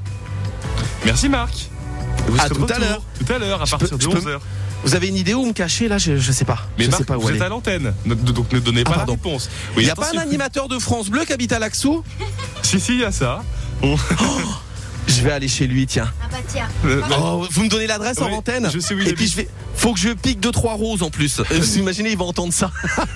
[1.05, 1.69] Merci Marc.
[2.27, 3.01] Vous À tout à l'heure.
[3.25, 4.39] Tout à l'heure, à partir peux- de je peux- 11h.
[4.83, 6.59] Vous avez une idée où me cacher là je, je sais pas.
[6.77, 7.37] Mais je Marc, sais pas où vous aller.
[7.37, 7.93] êtes à l'antenne.
[8.05, 9.13] Ne- Donc ne donnez Ah, pas la pardon.
[9.13, 9.49] réponse.
[9.73, 12.03] Il Oui, n'y a pas un animateur de France Bleu qui habite à l'Axou?
[12.61, 13.43] Si, si, il y a ça.
[13.81, 13.95] On-
[15.07, 16.11] Je vais aller chez lui, tiens.
[16.21, 16.67] Ah bah tiens.
[16.85, 19.27] Euh, Oh, vous me donnez l'adresse en Oui, antenne je sais où il Et puis
[19.27, 19.47] je vais.
[19.75, 21.39] Faut que je pique deux trois roses en plus.
[21.39, 22.71] Euh, Vous imaginez, il va entendre ça.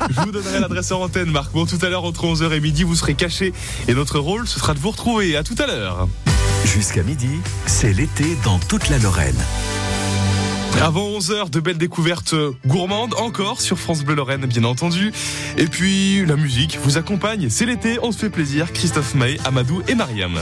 [0.09, 1.51] Je vous donnerai l'adresse en antenne, Marc.
[1.51, 3.51] Bon, tout à l'heure, entre 11h et midi, vous serez caché.
[3.89, 5.35] Et notre rôle, ce sera de vous retrouver.
[5.35, 6.07] À tout à l'heure.
[6.65, 7.29] Jusqu'à midi,
[7.65, 9.35] c'est l'été dans toute la Lorraine.
[10.79, 15.11] Avant 11h, de belles découvertes gourmandes encore sur France Bleu Lorraine, bien entendu.
[15.57, 17.49] Et puis, la musique vous accompagne.
[17.49, 18.71] C'est l'été, on se fait plaisir.
[18.71, 20.41] Christophe May, Amadou et Mariam.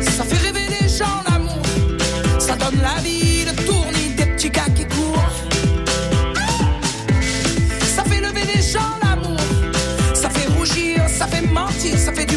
[0.00, 1.62] Ça fait rêver les gens l'amour,
[2.38, 5.30] ça donne la vie, le tournis des petits gars qui courent.
[7.94, 9.40] Ça fait lever les gens l'amour,
[10.14, 12.35] ça fait rougir, ça fait mentir, ça fait du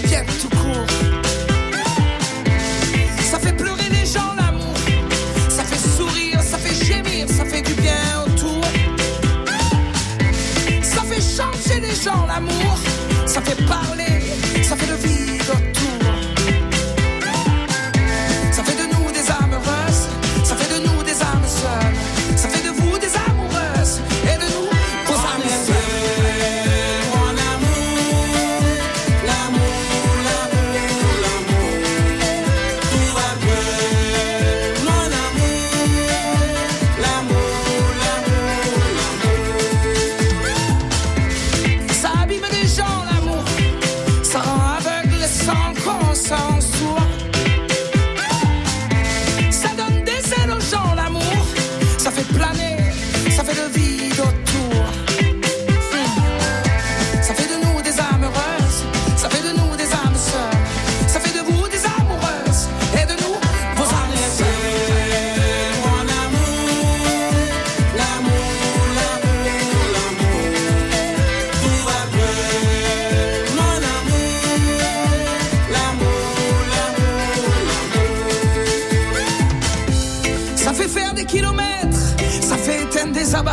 [12.03, 12.77] gens l'amour,
[13.25, 14.08] ça fait parler,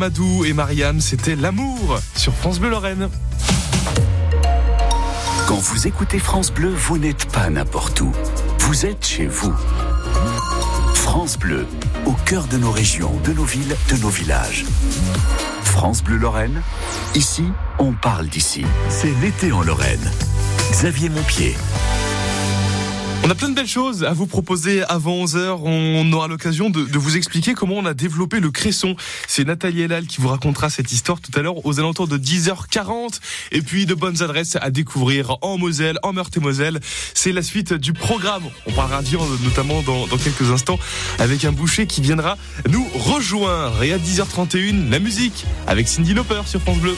[0.00, 3.10] Amadou et Marianne, c'était L'amour sur France Bleu Lorraine.
[5.46, 8.10] Quand vous écoutez France Bleu, vous n'êtes pas n'importe où.
[8.60, 9.52] Vous êtes chez vous.
[10.94, 11.66] France Bleu,
[12.06, 14.64] au cœur de nos régions, de nos villes, de nos villages.
[15.64, 16.62] France Bleu Lorraine,
[17.14, 17.44] ici,
[17.78, 18.64] on parle d'ici.
[18.88, 20.10] C'est l'été en Lorraine.
[20.72, 21.54] Xavier Montpied.
[23.22, 25.60] On a plein de belles choses à vous proposer avant 11h.
[25.62, 28.96] On aura l'occasion de, vous expliquer comment on a développé le cresson.
[29.28, 33.20] C'est Nathalie Elal qui vous racontera cette histoire tout à l'heure aux alentours de 10h40.
[33.52, 36.80] Et puis de bonnes adresses à découvrir en Moselle, en Meurthe-et-Moselle.
[37.14, 38.44] C'est la suite du programme.
[38.66, 40.78] On parlera viande notamment dans, dans quelques instants
[41.18, 42.38] avec un boucher qui viendra
[42.70, 43.82] nous rejoindre.
[43.82, 46.96] Et à 10h31, la musique avec Cindy Lauper sur France Bleu.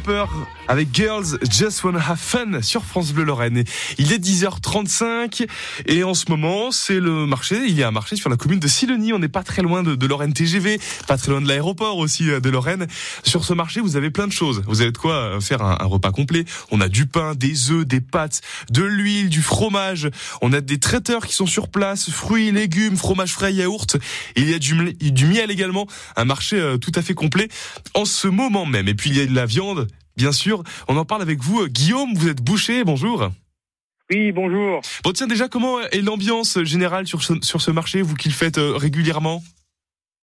[0.00, 0.24] Lauper
[0.68, 3.64] avec Girls Just Wanna Have Fun sur France Bleu Lorraine.
[3.98, 5.48] Il est 10h35
[5.86, 7.64] et en ce moment c'est le marché.
[7.66, 9.12] Il y a un marché sur la commune de Sileny.
[9.12, 12.40] On n'est pas très loin de, Lorraine TGV, pas très loin de l'aéroport aussi euh,
[12.40, 12.86] de Lorraine.
[13.24, 14.62] Sur ce marché, vous avez plein de choses.
[14.66, 16.44] Vous avez de quoi euh, faire un, repas complet.
[16.70, 20.08] On a du pain, des œufs, des pâtes, de l'huile, du fromage.
[20.40, 23.96] On a des traiteurs qui sont sur place, fruits, légumes, fromage frais, yaourt.
[24.36, 25.86] Il y a du, du miel également.
[26.16, 27.48] Un marché euh, tout à fait complet
[27.94, 28.88] en ce moment même.
[28.88, 30.62] Et puis il y a de la viande, bien sûr.
[30.88, 31.66] On en parle avec vous.
[31.68, 33.30] Guillaume, vous êtes boucher, bonjour.
[34.10, 34.80] Oui, bonjour.
[35.04, 38.34] Bon, tiens, déjà, comment est l'ambiance générale sur ce, sur ce marché, vous qui le
[38.34, 39.40] faites euh, régulièrement?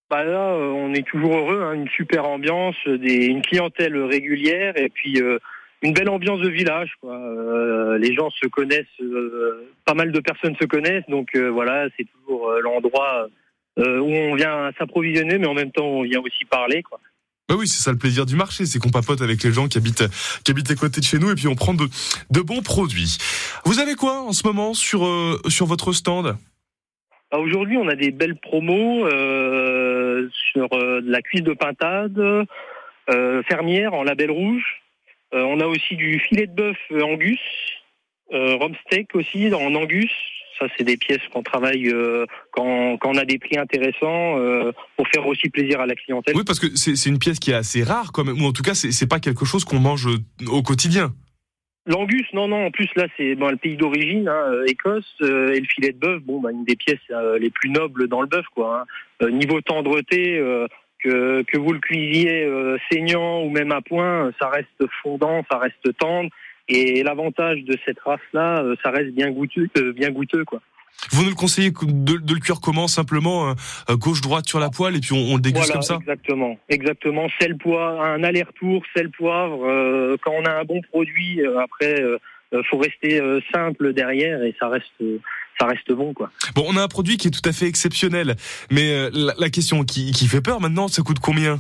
[0.10, 4.78] Bah là, euh, on est toujours heureux, hein, une super ambiance, des, une clientèle régulière
[4.78, 5.38] et puis euh,
[5.82, 6.91] une belle ambiance de village.
[7.02, 7.15] Quoi.
[7.17, 11.88] Euh, les gens se connaissent, euh, pas mal de personnes se connaissent, donc euh, voilà,
[11.97, 13.28] c'est toujours l'endroit
[13.78, 16.82] où on vient s'approvisionner, mais en même temps on vient aussi parler.
[16.82, 17.00] Quoi.
[17.50, 19.78] Bah oui, c'est ça le plaisir du marché, c'est qu'on papote avec les gens qui
[19.78, 20.04] habitent
[20.44, 23.18] qui habitent à côté de chez nous et puis on prend de bons produits.
[23.64, 26.38] Vous avez quoi en ce moment sur euh, sur votre stand?
[27.32, 32.18] Bah Aujourd'hui, on a des belles promos euh, sur euh, de la cuisse de pintade
[32.18, 34.82] euh, fermière en label rouge.
[35.34, 37.40] on a aussi du filet de bœuf Angus,
[38.32, 40.12] rhum steak aussi en Angus.
[40.60, 44.72] Ça, c'est des pièces qu'on travaille euh, quand, quand, on a des prix intéressants euh,
[44.96, 46.36] pour faire aussi plaisir à la clientèle.
[46.36, 48.63] Oui, parce que c'est une pièce qui est assez rare, quand même, ou en tout
[48.63, 50.08] cas, c'est pas quelque chose qu'on mange
[50.48, 51.13] au quotidien.
[51.86, 52.65] L'angus, non, non.
[52.65, 56.22] En plus, là, c'est le pays d'origine, hein, Écosse, euh, et le filet de bœuf,
[56.24, 58.86] bon, bah, une des pièces euh, les plus nobles dans le bœuf, quoi.
[59.22, 59.30] Hein.
[59.30, 60.41] niveau tendreté,
[61.04, 62.50] que, que vous le cuisiez
[62.91, 66.30] saignant ou même à point, ça reste fondant, ça reste tendre.
[66.70, 70.62] Et l'avantage de cette race-là, euh, ça reste bien goûteux, euh, bien goûteux, quoi.
[71.12, 72.88] Vous nous le conseillez de, de le cuire comment?
[72.88, 75.98] Simplement euh, gauche-droite sur la poile et puis on, on le déguste voilà, comme ça?
[76.02, 77.28] Exactement, exactement.
[77.40, 79.66] Sel poivre, un aller-retour, sel poivre.
[79.66, 82.18] Euh, quand on a un bon produit, après, euh,
[82.70, 83.22] faut rester
[83.54, 85.04] simple derrière et ça reste
[85.60, 86.30] ça reste bon quoi.
[86.56, 88.36] Bon, on a un produit qui est tout à fait exceptionnel,
[88.72, 91.60] mais la, la, question qui, qui fait peur maintenant, ça coûte combien?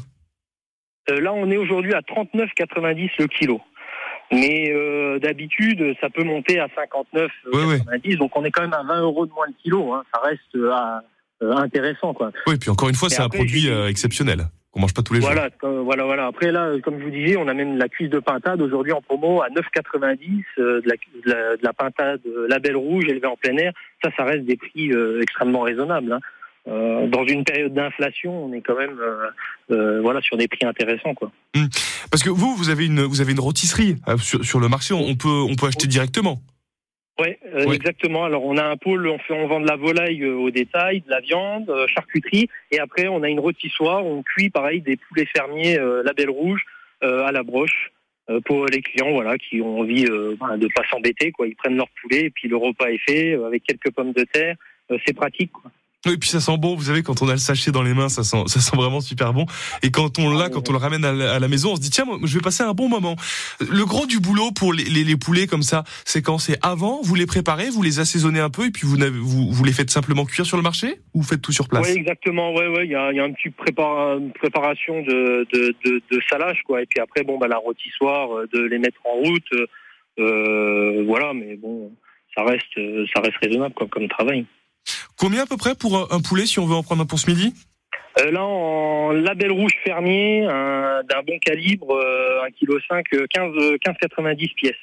[1.09, 3.61] Là, on est aujourd'hui à 39,90 le kilo.
[4.31, 8.01] Mais euh, d'habitude, ça peut monter à 59, oui, 90.
[8.05, 8.17] Oui.
[8.17, 9.93] Donc on est quand même à 20 euros de moins le kilo.
[9.93, 10.03] Hein.
[10.13, 11.01] Ça reste
[11.43, 12.31] euh, intéressant, quoi.
[12.47, 15.19] Oui, puis encore une fois, c'est un produit euh, exceptionnel qu'on mange pas tous les
[15.19, 15.83] voilà, jours.
[15.83, 16.25] Voilà, voilà.
[16.25, 19.01] Après là, comme je vous disais, on a même la cuisse de pintade aujourd'hui en
[19.01, 23.37] promo à 9,90 euh, de, la, de, la, de la pintade label rouge élevée en
[23.37, 23.71] plein air.
[24.03, 26.13] Ça, ça reste des prix extrêmement raisonnables.
[26.13, 26.19] Hein.
[26.67, 29.29] Euh, dans une période d'inflation, on est quand même euh,
[29.71, 31.31] euh, voilà sur des prix intéressants quoi.
[31.55, 31.65] Mmh.
[32.11, 35.15] Parce que vous, vous avez une vous avez une rôtisserie sur, sur le marché, on
[35.15, 36.39] peut on peut acheter directement.
[37.19, 38.25] Ouais, ouais, exactement.
[38.25, 41.09] Alors on a un pôle, on fait, on vend de la volaille au détail, de
[41.09, 45.79] la viande, charcuterie, et après on a une rôtissoire, on cuit pareil des poulets fermiers
[46.03, 46.63] label rouge
[47.01, 47.91] à la broche
[48.45, 51.47] pour les clients voilà qui ont envie euh, de pas s'embêter quoi.
[51.47, 54.55] Ils prennent leur poulet et puis le repas est fait avec quelques pommes de terre.
[55.05, 55.71] c'est pratique quoi.
[56.05, 57.95] Oui, et puis ça sent bon, vous savez, quand on a le sachet dans les
[57.95, 59.47] mains, ça sent, ça sent vraiment super bon.
[59.81, 61.81] Et quand on l'a, quand on le ramène à la, à la maison, on se
[61.81, 63.15] dit, tiens, moi, je vais passer un bon moment.
[63.59, 67.01] Le gros du boulot pour les, les, les poulets comme ça, c'est quand c'est avant,
[67.01, 69.89] vous les préparez, vous les assaisonnez un peu, et puis vous, vous, vous les faites
[69.89, 71.87] simplement cuire sur le marché, ou vous faites tout sur place?
[71.87, 75.47] Oui, exactement, ouais, ouais, il y a, y a un petit prépara une préparation de,
[75.51, 76.83] de, de, de, salage, quoi.
[76.83, 79.67] Et puis après, bon, bah, la rôtissoire, de les mettre en route,
[80.19, 81.91] euh, voilà, mais bon,
[82.35, 82.79] ça reste,
[83.13, 84.45] ça reste raisonnable, quoi, comme travail.
[85.17, 87.29] Combien à peu près pour un poulet si on veut en prendre un pour ce
[87.29, 87.53] midi?
[88.19, 93.51] Euh, Là, en label rouge fermier, d'un bon calibre, euh, 1,5 kg, 15,
[93.85, 94.75] 15,90 pièces.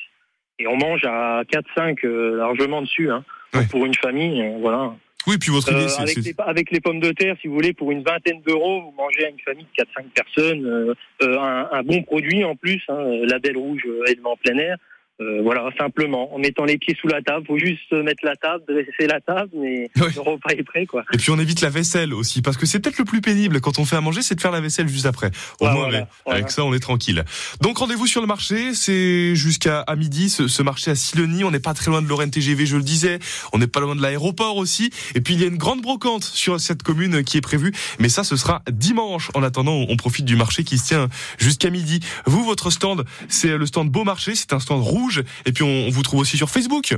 [0.58, 3.10] Et on mange à 4-5 euh, largement dessus.
[3.10, 3.24] Hein.
[3.54, 3.66] Ouais.
[3.70, 4.94] Pour une famille, euh, voilà.
[5.26, 7.72] Oui, puis votre idée, euh, avec, les, avec, les, pommes de terre, si vous voulez,
[7.72, 11.82] pour une vingtaine d'euros, vous mangez à une famille de 4-5 personnes euh, un, un,
[11.82, 14.76] bon produit en plus, hein, label rouge élevé en plein air.
[15.20, 17.46] Euh, voilà, simplement, en mettant les pieds sous la table.
[17.46, 20.08] Faut juste mettre la table, dresser la table, mais ouais.
[20.12, 21.04] le repas est prêt, quoi.
[21.12, 23.78] Et puis on évite la vaisselle aussi, parce que c'est peut-être le plus pénible quand
[23.78, 25.30] on fait à manger, c'est de faire la vaisselle juste après.
[25.60, 26.40] Au moins, voilà, avec, voilà.
[26.40, 27.24] avec, ça, on est tranquille.
[27.60, 31.44] Donc rendez-vous sur le marché, c'est jusqu'à à midi, ce, ce, marché à Silony.
[31.44, 33.20] On n'est pas très loin de Lorraine TGV, je le disais.
[33.52, 34.90] On n'est pas loin de l'aéroport aussi.
[35.14, 38.08] Et puis il y a une grande brocante sur cette commune qui est prévue, mais
[38.08, 39.30] ça, ce sera dimanche.
[39.34, 41.08] En attendant, on profite du marché qui se tient
[41.38, 42.00] jusqu'à midi.
[42.26, 45.03] Vous, votre stand, c'est le stand Beau Marché, c'est un stand rouge.
[45.46, 46.94] Et puis, on, vous trouve aussi sur Facebook.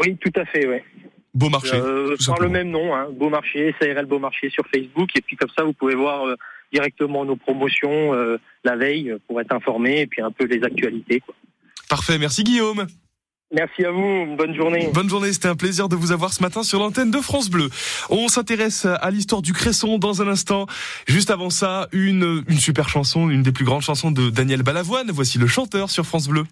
[0.00, 0.84] Oui, tout à fait, ouais.
[1.34, 1.76] Beaumarchais.
[1.76, 3.08] Euh, le même nom, hein.
[3.12, 5.10] Beaumarchais, SARL Beaumarchais sur Facebook.
[5.14, 6.36] Et puis comme ça, vous pouvez voir euh,
[6.72, 10.62] directement nos promotions euh, la veille euh, pour être informé et puis un peu les
[10.64, 11.22] actualités.
[11.88, 12.86] Parfait, merci Guillaume.
[13.50, 14.90] Merci à vous, bonne journée.
[14.92, 17.70] Bonne journée, c'était un plaisir de vous avoir ce matin sur l'antenne de France Bleu.
[18.10, 20.66] On s'intéresse à l'histoire du Cresson dans un instant.
[21.06, 25.10] Juste avant ça, une, une super chanson, une des plus grandes chansons de Daniel Balavoine.
[25.10, 26.44] Voici le chanteur sur France Bleu.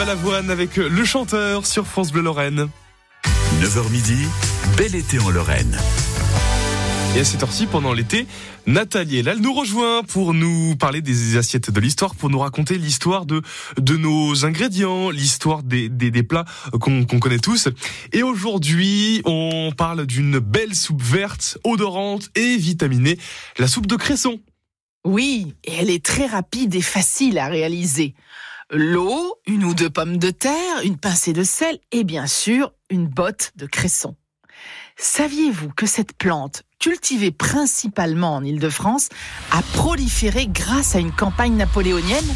[0.00, 2.68] Avec le chanteur sur France Bleu Lorraine.
[3.60, 4.26] 9h midi,
[4.76, 5.76] bel été en Lorraine.
[7.16, 8.28] Et à cette heure-ci, pendant l'été,
[8.66, 13.26] Nathalie elle nous rejoint pour nous parler des assiettes de l'histoire, pour nous raconter l'histoire
[13.26, 13.42] de,
[13.96, 16.44] nos ingrédients, l'histoire des, des, plats
[16.80, 17.68] qu'on connaît tous.
[18.12, 23.18] Et aujourd'hui, on parle d'une belle soupe verte, odorante et vitaminée,
[23.58, 24.38] la soupe de cresson.
[25.04, 28.14] Oui, et elle est très rapide et facile à réaliser
[28.70, 33.06] l'eau, une ou deux pommes de terre, une pincée de sel et bien sûr une
[33.06, 34.14] botte de cresson.
[34.96, 39.08] Saviez-vous que cette plante, cultivée principalement en Île-de-France,
[39.52, 42.34] a proliféré grâce à une campagne napoléonienne?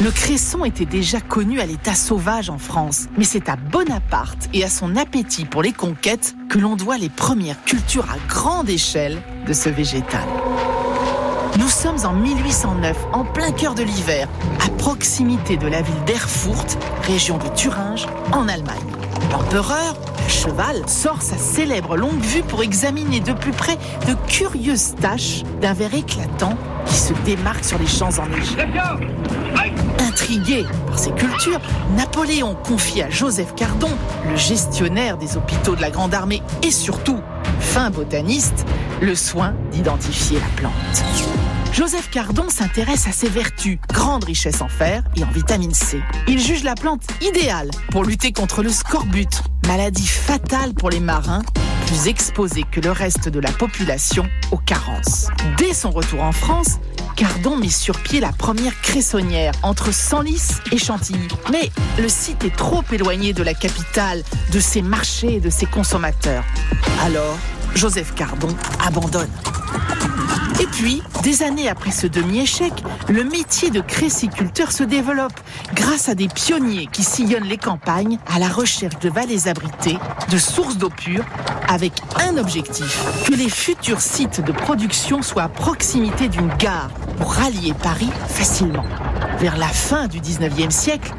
[0.00, 4.64] Le cresson était déjà connu à l'état sauvage en France, mais c'est à Bonaparte et
[4.64, 9.20] à son appétit pour les conquêtes que l'on doit les premières cultures à grande échelle
[9.46, 10.26] de ce végétal.
[11.58, 14.28] Nous sommes en 1809, en plein cœur de l'hiver,
[14.64, 18.74] à proximité de la ville d'Erfurt, région de Thuringe, en Allemagne.
[19.30, 19.94] L'empereur,
[20.24, 23.76] à cheval, sort sa célèbre longue vue pour examiner de plus près
[24.08, 28.56] de curieuses taches d'un verre éclatant qui se démarque sur les champs enneigés.
[30.00, 31.60] Intrigué par ces cultures,
[31.96, 33.90] Napoléon confie à Joseph Cardon,
[34.28, 37.20] le gestionnaire des hôpitaux de la Grande Armée et surtout
[37.60, 38.66] fin botaniste,
[39.00, 41.43] le soin d'identifier la plante.
[41.74, 46.00] Joseph Cardon s'intéresse à ses vertus, grande richesse en fer et en vitamine C.
[46.28, 51.42] Il juge la plante idéale pour lutter contre le scorbut, maladie fatale pour les marins,
[51.88, 55.26] plus exposés que le reste de la population aux carences.
[55.58, 56.78] Dès son retour en France,
[57.16, 61.26] Cardon met sur pied la première cressonnière entre Senlis et Chantilly.
[61.50, 64.22] Mais le site est trop éloigné de la capitale,
[64.52, 66.44] de ses marchés et de ses consommateurs.
[67.02, 67.36] Alors,
[67.74, 68.54] Joseph Cardon
[68.86, 69.30] abandonne.
[70.60, 72.72] Et puis, des années après ce demi-échec,
[73.08, 75.32] le métier de créciculteur se développe
[75.74, 79.98] grâce à des pionniers qui sillonnent les campagnes à la recherche de vallées abritées,
[80.30, 81.24] de sources d'eau pure,
[81.68, 87.32] avec un objectif, que les futurs sites de production soient à proximité d'une gare pour
[87.32, 88.84] rallier Paris facilement.
[89.44, 91.12] Vers la fin du 19e siècle,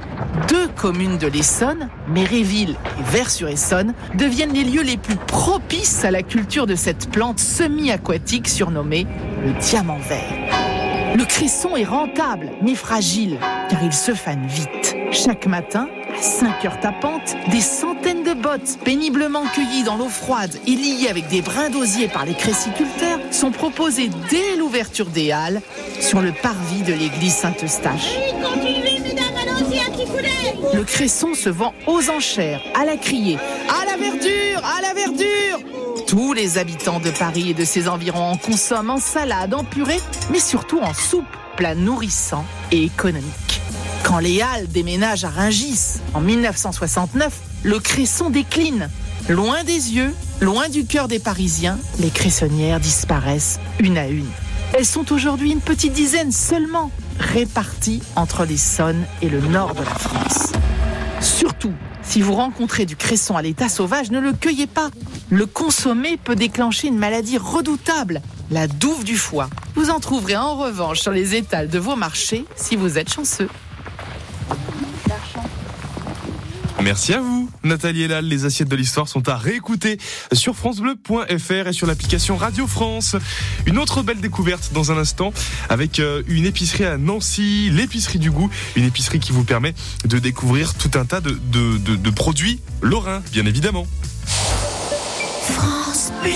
[0.48, 6.24] deux communes de l'Essonne, Méréville et Vers-sur-Essonne, deviennent les lieux les plus propices à la
[6.24, 9.06] culture de cette plante semi-aquatique surnommée
[9.46, 11.16] le diamant vert.
[11.16, 13.38] Le cresson est rentable, mais fragile,
[13.70, 14.96] car il se fane vite.
[15.12, 20.56] Chaque matin, à 5 heures tapantes, des centaines de bottes, péniblement cueillies dans l'eau froide
[20.66, 25.62] et liées avec des brins d'osier par les créciculteurs, sont proposées dès l'ouverture des halles
[26.00, 28.16] sur le parvis de l'église Saint-Eustache.
[30.74, 33.38] Le cresson se vend aux enchères, à la criée,
[33.70, 35.60] à la verdure, à la verdure.
[36.08, 40.00] Tous les habitants de Paris et de ses environs en consomment en salade, en purée,
[40.32, 41.26] mais surtout en soupe,
[41.58, 43.62] plat nourrissant et économique.
[44.06, 48.88] Quand les Halles déménagent à Rungis en 1969, le cresson décline.
[49.30, 54.30] Loin des yeux, loin du cœur des Parisiens, les cressonnières disparaissent une à une.
[54.74, 59.96] Elles sont aujourd'hui une petite dizaine seulement, réparties entre l'Essonne et le nord de la
[59.96, 60.52] France.
[61.20, 64.92] Surtout, si vous rencontrez du cresson à l'état sauvage, ne le cueillez pas.
[65.32, 69.50] Le consommer peut déclencher une maladie redoutable, la douve du foie.
[69.74, 73.50] Vous en trouverez en revanche sur les étals de vos marchés si vous êtes chanceux.
[76.86, 78.26] Merci à vous, Nathalie et Lal.
[78.26, 79.98] Les assiettes de l'histoire sont à réécouter
[80.32, 83.16] sur FranceBleu.fr et sur l'application Radio France.
[83.66, 85.34] Une autre belle découverte dans un instant
[85.68, 89.74] avec euh, une épicerie à Nancy, l'épicerie du goût, une épicerie qui vous permet
[90.06, 93.88] de découvrir tout un tas de produits lorrains, bien évidemment.
[95.42, 96.34] France Bleu.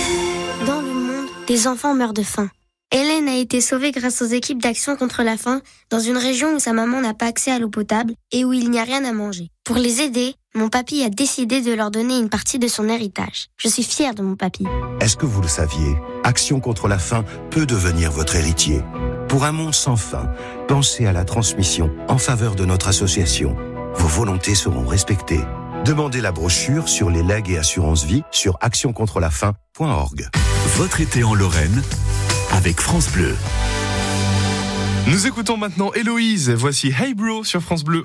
[0.66, 2.50] Dans le monde, des enfants meurent de faim.
[2.92, 6.58] Hélène a été sauvée grâce aux équipes d'action contre la faim dans une région où
[6.58, 9.12] sa maman n'a pas accès à l'eau potable et où il n'y a rien à
[9.12, 9.48] manger.
[9.62, 13.46] Pour les aider, mon papy a décidé de leur donner une partie de son héritage.
[13.56, 14.66] Je suis fière de mon papy.
[15.00, 15.96] Est-ce que vous le saviez?
[16.24, 18.82] Action contre la faim peut devenir votre héritier.
[19.28, 20.28] Pour un monde sans faim,
[20.66, 23.56] pensez à la transmission en faveur de notre association.
[23.94, 25.44] Vos volontés seront respectées.
[25.84, 30.28] Demandez la brochure sur les legs et assurances vie sur actioncontrelafaim.org.
[30.76, 31.82] Votre été en Lorraine
[32.52, 33.36] avec France Bleu.
[35.06, 36.50] Nous écoutons maintenant Héloïse.
[36.50, 38.04] Voici Hey Bro sur France Bleu.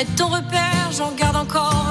[0.00, 1.89] être ton repère, j'en garde encore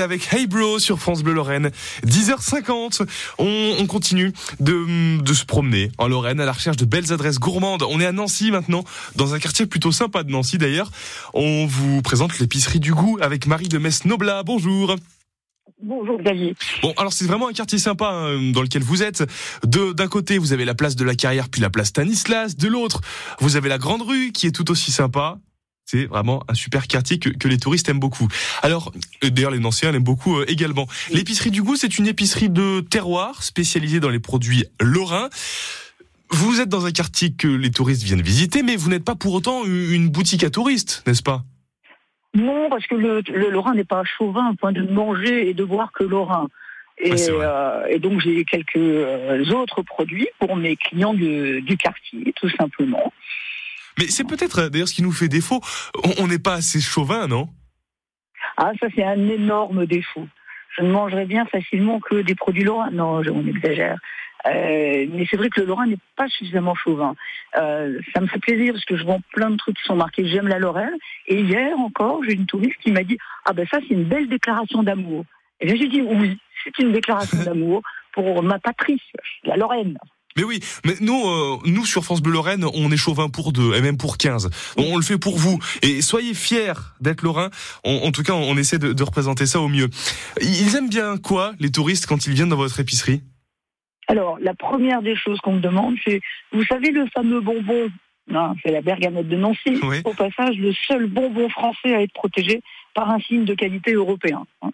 [0.00, 1.70] avec Hey Bro sur France Bleu Lorraine.
[2.06, 3.06] 10h50,
[3.38, 7.38] on, on continue de, de se promener en Lorraine à la recherche de belles adresses
[7.38, 7.82] gourmandes.
[7.88, 8.84] On est à Nancy maintenant,
[9.16, 10.90] dans un quartier plutôt sympa de Nancy d'ailleurs.
[11.34, 14.42] On vous présente l'épicerie du goût avec Marie de Metz-Noblat.
[14.42, 14.96] Bonjour.
[15.82, 16.54] Bonjour Xavier.
[16.82, 19.24] Bon, alors c'est vraiment un quartier sympa hein, dans lequel vous êtes.
[19.64, 22.56] D'un côté, vous avez la place de la Carrière puis la place Stanislas.
[22.56, 23.00] De l'autre,
[23.40, 25.38] vous avez la Grande Rue qui est tout aussi sympa.
[25.90, 28.28] C'est vraiment un super quartier que, que les touristes aiment beaucoup.
[28.62, 28.92] Alors,
[29.24, 30.86] euh, d'ailleurs, les Nancéens l'aiment beaucoup euh, également.
[31.12, 35.30] L'épicerie du goût, c'est une épicerie de terroir spécialisée dans les produits lorrains.
[36.30, 39.34] Vous êtes dans un quartier que les touristes viennent visiter, mais vous n'êtes pas pour
[39.34, 41.42] autant une boutique à touristes, n'est-ce pas?
[42.34, 45.64] Non, parce que le, le Lorrain n'est pas chauvin au point de manger et de
[45.64, 46.46] boire que Lorrain.
[46.98, 52.50] Et, euh, et donc j'ai quelques autres produits pour mes clients du, du quartier, tout
[52.50, 53.12] simplement.
[54.00, 55.60] Mais c'est peut-être euh, d'ailleurs ce qui nous fait défaut.
[56.18, 57.50] On- n'est pas assez chauvin, non?
[58.56, 60.26] Ah, ça c'est un énorme défaut.
[60.78, 62.90] Je ne mangerai bien facilement que des produits lorrains.
[62.92, 63.98] Non, on exagère.
[64.46, 67.14] Euh, mais c'est vrai que le Lorrain n'est pas suffisamment chauvin.
[67.58, 70.26] Euh, ça me fait plaisir parce que je vends plein de trucs qui sont marqués
[70.26, 70.96] J'aime la Lorraine.
[71.26, 74.28] Et hier encore, j'ai une touriste qui m'a dit Ah ben ça c'est une belle
[74.30, 75.26] déclaration d'amour.
[75.60, 77.82] Et bien j'ai dit Oui, c'est une déclaration d'amour
[78.14, 79.02] pour ma patrie,
[79.44, 79.98] la Lorraine.
[80.36, 83.74] Mais oui, mais nous, euh, nous sur France Bleu Lorraine, on est chauvin pour deux,
[83.74, 84.48] et même pour 15.
[84.76, 85.58] On, on le fait pour vous.
[85.82, 87.50] Et soyez fiers d'être lorrain.
[87.84, 89.88] En, en tout cas, on, on essaie de, de représenter ça au mieux.
[90.40, 93.22] Ils aiment bien quoi, les touristes, quand ils viennent dans votre épicerie?
[94.06, 96.20] Alors, la première des choses qu'on me demande, c'est,
[96.52, 97.88] vous savez, le fameux bonbon,
[98.28, 102.62] non, c'est la bergamote de Nancy, au passage, le seul bonbon français à être protégé
[102.94, 104.46] par un signe de qualité européen.
[104.62, 104.70] hein.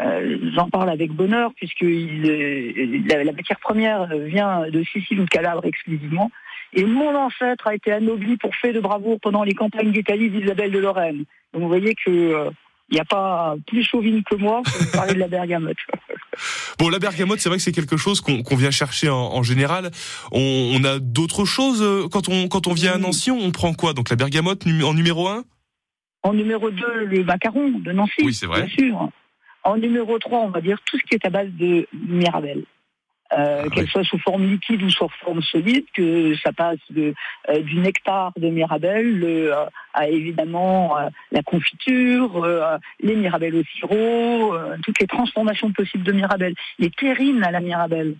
[0.00, 5.20] Euh, J'en parle avec bonheur, puisque il, euh, la, la matière première vient de Sicile
[5.20, 6.30] ou de Calabre exclusivement.
[6.72, 10.72] Et mon ancêtre a été anobli pour fait de bravoure pendant les campagnes d'Italie d'Isabelle
[10.72, 11.24] de Lorraine.
[11.54, 12.50] Donc vous voyez que euh,
[12.90, 15.76] il n'y a pas plus chauvine que moi pour parler de la bergamote.
[16.78, 19.90] Bon, la bergamote, c'est vrai que c'est quelque chose qu'on vient chercher en, en général.
[20.32, 23.30] On, on a d'autres choses euh, quand on quand on vient à Nancy.
[23.30, 23.94] On prend quoi?
[23.94, 25.44] Donc la bergamote en numéro un?
[26.22, 28.20] En numéro 2, le macaron de Nancy.
[28.22, 28.64] Oui, c'est vrai.
[28.64, 29.08] Bien sûr.
[29.66, 32.62] En numéro 3, on va dire tout ce qui est à base de Mirabelle.
[33.30, 37.12] Ah Euh, qu'elle soit sous forme liquide ou sous forme solide, que ça passe de,
[37.48, 43.56] euh, du nectar de Mirabelle le, euh, à évidemment euh, la confiture, euh, les Mirabelles
[43.56, 48.14] au sirop, euh, toutes les transformations possibles de Mirabelle, les terrines à la Mirabelle.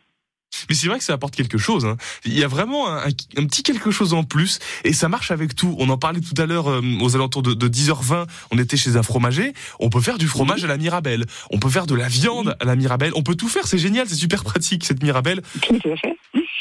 [0.68, 1.84] Mais c'est vrai que ça apporte quelque chose.
[1.86, 1.96] Hein.
[2.24, 3.08] Il y a vraiment un, un-
[3.38, 5.74] un petit quelque chose en plus et ça marche avec tout.
[5.78, 8.26] On en parlait tout à l'heure euh, aux alentours de, de 10h20.
[8.50, 9.52] On était chez un fromager.
[9.80, 11.24] On peut faire du fromage à la Mirabelle.
[11.50, 13.12] On peut faire de la viande à la Mirabelle.
[13.14, 13.66] On peut tout faire.
[13.66, 14.06] C'est génial.
[14.08, 15.42] C'est super pratique cette Mirabelle.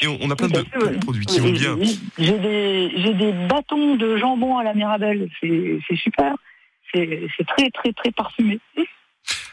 [0.02, 0.62] Et on, on a plein de,
[1.00, 1.76] produits qui vont bien.
[2.18, 6.34] J'ai des, des bâtons de jambon à la Mirabelle, c'est super.
[6.94, 8.58] C'est très très très parfumé.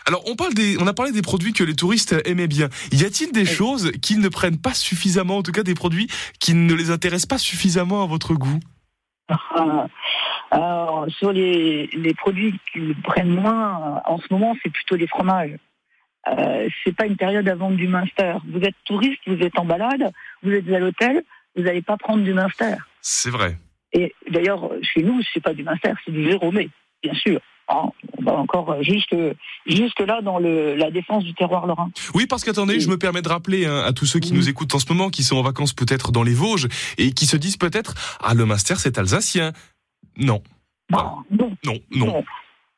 [0.05, 2.69] Alors on parle des, on a parlé des produits que les touristes aimaient bien.
[2.91, 6.07] Y a-t-il des choses qu'ils ne prennent pas suffisamment, en tout cas des produits
[6.39, 8.59] qui ne les intéressent pas suffisamment à votre goût?
[9.29, 9.87] Ah,
[10.51, 15.07] alors, sur les, les produits qui me prennent moins en ce moment, c'est plutôt les
[15.07, 15.57] fromages.
[16.27, 18.35] Euh, c'est pas une période à vendre du Munster.
[18.47, 21.23] Vous êtes touriste, vous êtes en balade, vous êtes à l'hôtel,
[21.55, 22.75] vous n'allez pas prendre du Munster.
[23.01, 23.57] C'est vrai.
[23.93, 26.61] Et d'ailleurs, chez nous, c'est pas du Munster, c'est du Jérôme,
[27.01, 27.41] bien sûr.
[27.67, 27.85] Ah,
[28.21, 29.15] va encore juste,
[29.65, 31.89] jusque là dans le, la défense du terroir lorrain.
[32.13, 34.75] Oui, parce qu'attendez, je me permets de rappeler hein, à tous ceux qui nous écoutent
[34.75, 37.57] en ce moment, qui sont en vacances peut-être dans les Vosges, et qui se disent
[37.57, 39.53] peut-être Ah, le Master, c'est alsacien.
[40.17, 40.43] Non.
[40.91, 41.23] non.
[41.31, 42.23] Non, non.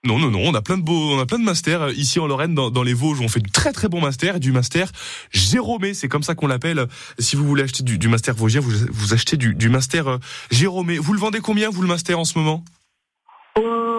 [0.05, 2.19] Non, non, non, on a plein de beaux, on a plein de masters euh, ici
[2.19, 3.21] en Lorraine, dans, dans les Vosges.
[3.21, 4.91] On fait du très très bon master du master
[5.31, 6.85] Jérôme, c'est comme ça qu'on l'appelle.
[7.17, 10.17] Si vous voulez acheter du, du master vosgien, vous, vous achetez du, du master euh,
[10.51, 10.93] Jérôme.
[10.97, 12.63] Vous le vendez combien, vous, le master en ce moment?
[12.69, 12.74] Euh,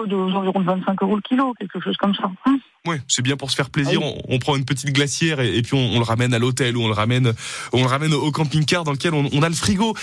[0.07, 2.31] de environ 25 euros le kilo, quelque chose comme ça.
[2.45, 3.99] Hein Ouais, c'est bien pour se faire plaisir.
[4.01, 4.21] Ah oui.
[4.27, 6.77] On, on prend une petite glacière et, et puis on, on le ramène à l'hôtel
[6.77, 7.33] ou on le ramène,
[7.73, 9.95] on le ramène au camping-car dans lequel on, on a le frigo.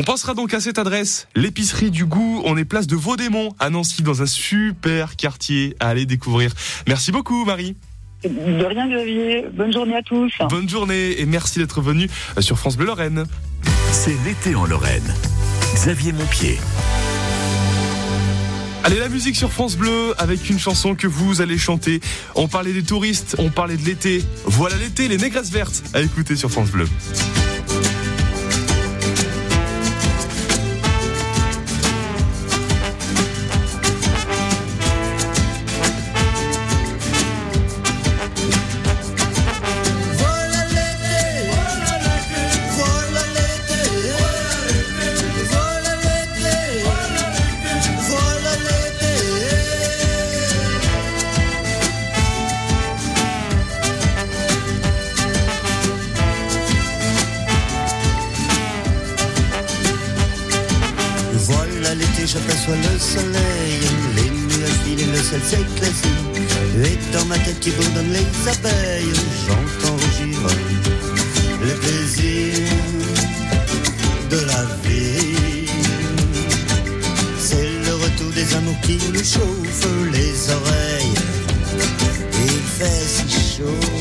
[0.00, 2.40] On passera donc à cette adresse, l'épicerie du goût.
[2.44, 6.52] On est place de Vaudémont à Nancy, dans un super quartier à aller découvrir.
[6.86, 7.74] Merci beaucoup, Marie.
[8.24, 9.46] De rien, Xavier.
[9.52, 10.32] Bonne journée à tous.
[10.50, 12.08] Bonne journée et merci d'être venu
[12.38, 13.24] sur France Bleu Lorraine.
[13.90, 15.14] C'est l'été en Lorraine.
[15.74, 16.58] Xavier Montpied.
[18.88, 22.00] Allez, la musique sur France Bleu avec une chanson que vous allez chanter.
[22.34, 24.24] On parlait des touristes, on parlait de l'été.
[24.46, 26.86] Voilà l'été, les négresses vertes à écouter sur France Bleu.
[61.94, 63.80] L'été, j'aperçois le soleil,
[64.14, 66.08] les nuages filent le ciel s'éclaircit.
[66.84, 69.12] Et dans ma tête qui bourdonne les abeilles,
[69.46, 70.38] j'entends rugir
[71.62, 72.54] le plaisir
[74.30, 75.66] de la vie.
[77.40, 81.14] C'est le retour des amours qui nous chauffent les oreilles.
[82.44, 83.97] Il fait si chaud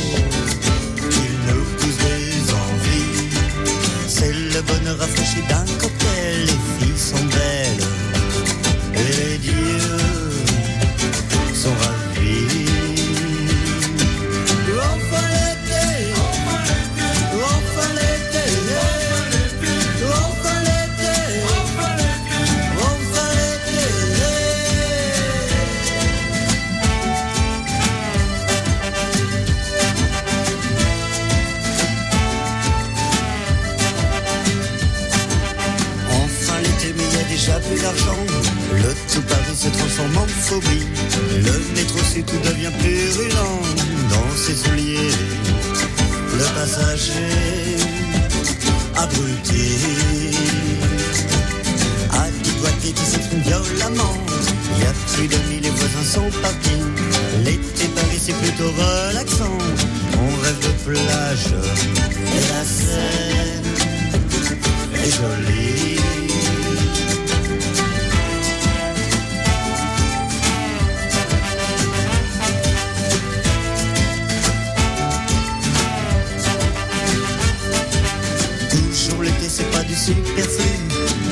[79.98, 80.66] pas du superflu.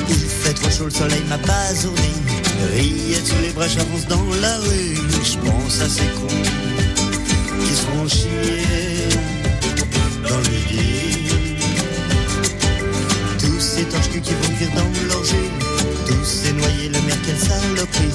[0.08, 2.02] Il fait trop chaud, le soleil m'a basourdi.
[2.74, 4.96] Rillettes sous les bras, j'avance dans la rue.
[5.22, 6.26] Je pense à ces cons
[7.64, 9.08] qui seront chiés
[10.28, 11.56] dans le lit.
[13.38, 15.50] Tous ces torches qui vont cuire dans l'orgie.
[16.06, 18.14] Tous ces noyés, le mer, quelle saloperie.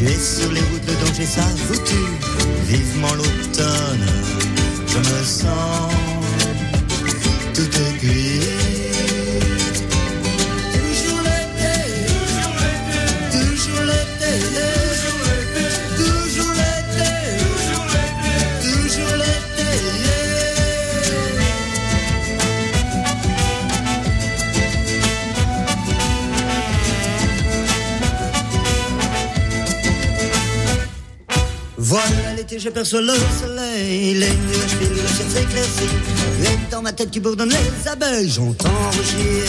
[0.00, 1.94] Et sur les routes, le danger, ça vous tue.
[2.66, 4.06] Vivement l'automne,
[4.88, 5.92] je me sens
[7.56, 7.78] tout
[32.66, 35.94] j'aperçois le soleil, les nuages filent, le ciel s'éclaircit.
[36.42, 39.44] Et dans ma tête qui bourdonne les abeilles, j'entends rugir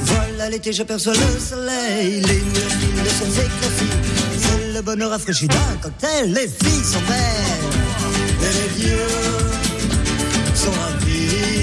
[0.06, 3.94] Voilà l'été, j'aperçois le soleil, les nuages filent, le ciel s'éclaircit.
[4.40, 9.16] C'est le bonheur rafraîchi d'un cocktail, les filles sont belles, et les vieux
[10.54, 11.57] sont ravis.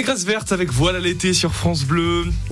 [0.00, 2.24] Les vertes avec Voilà l'été sur France Bleu.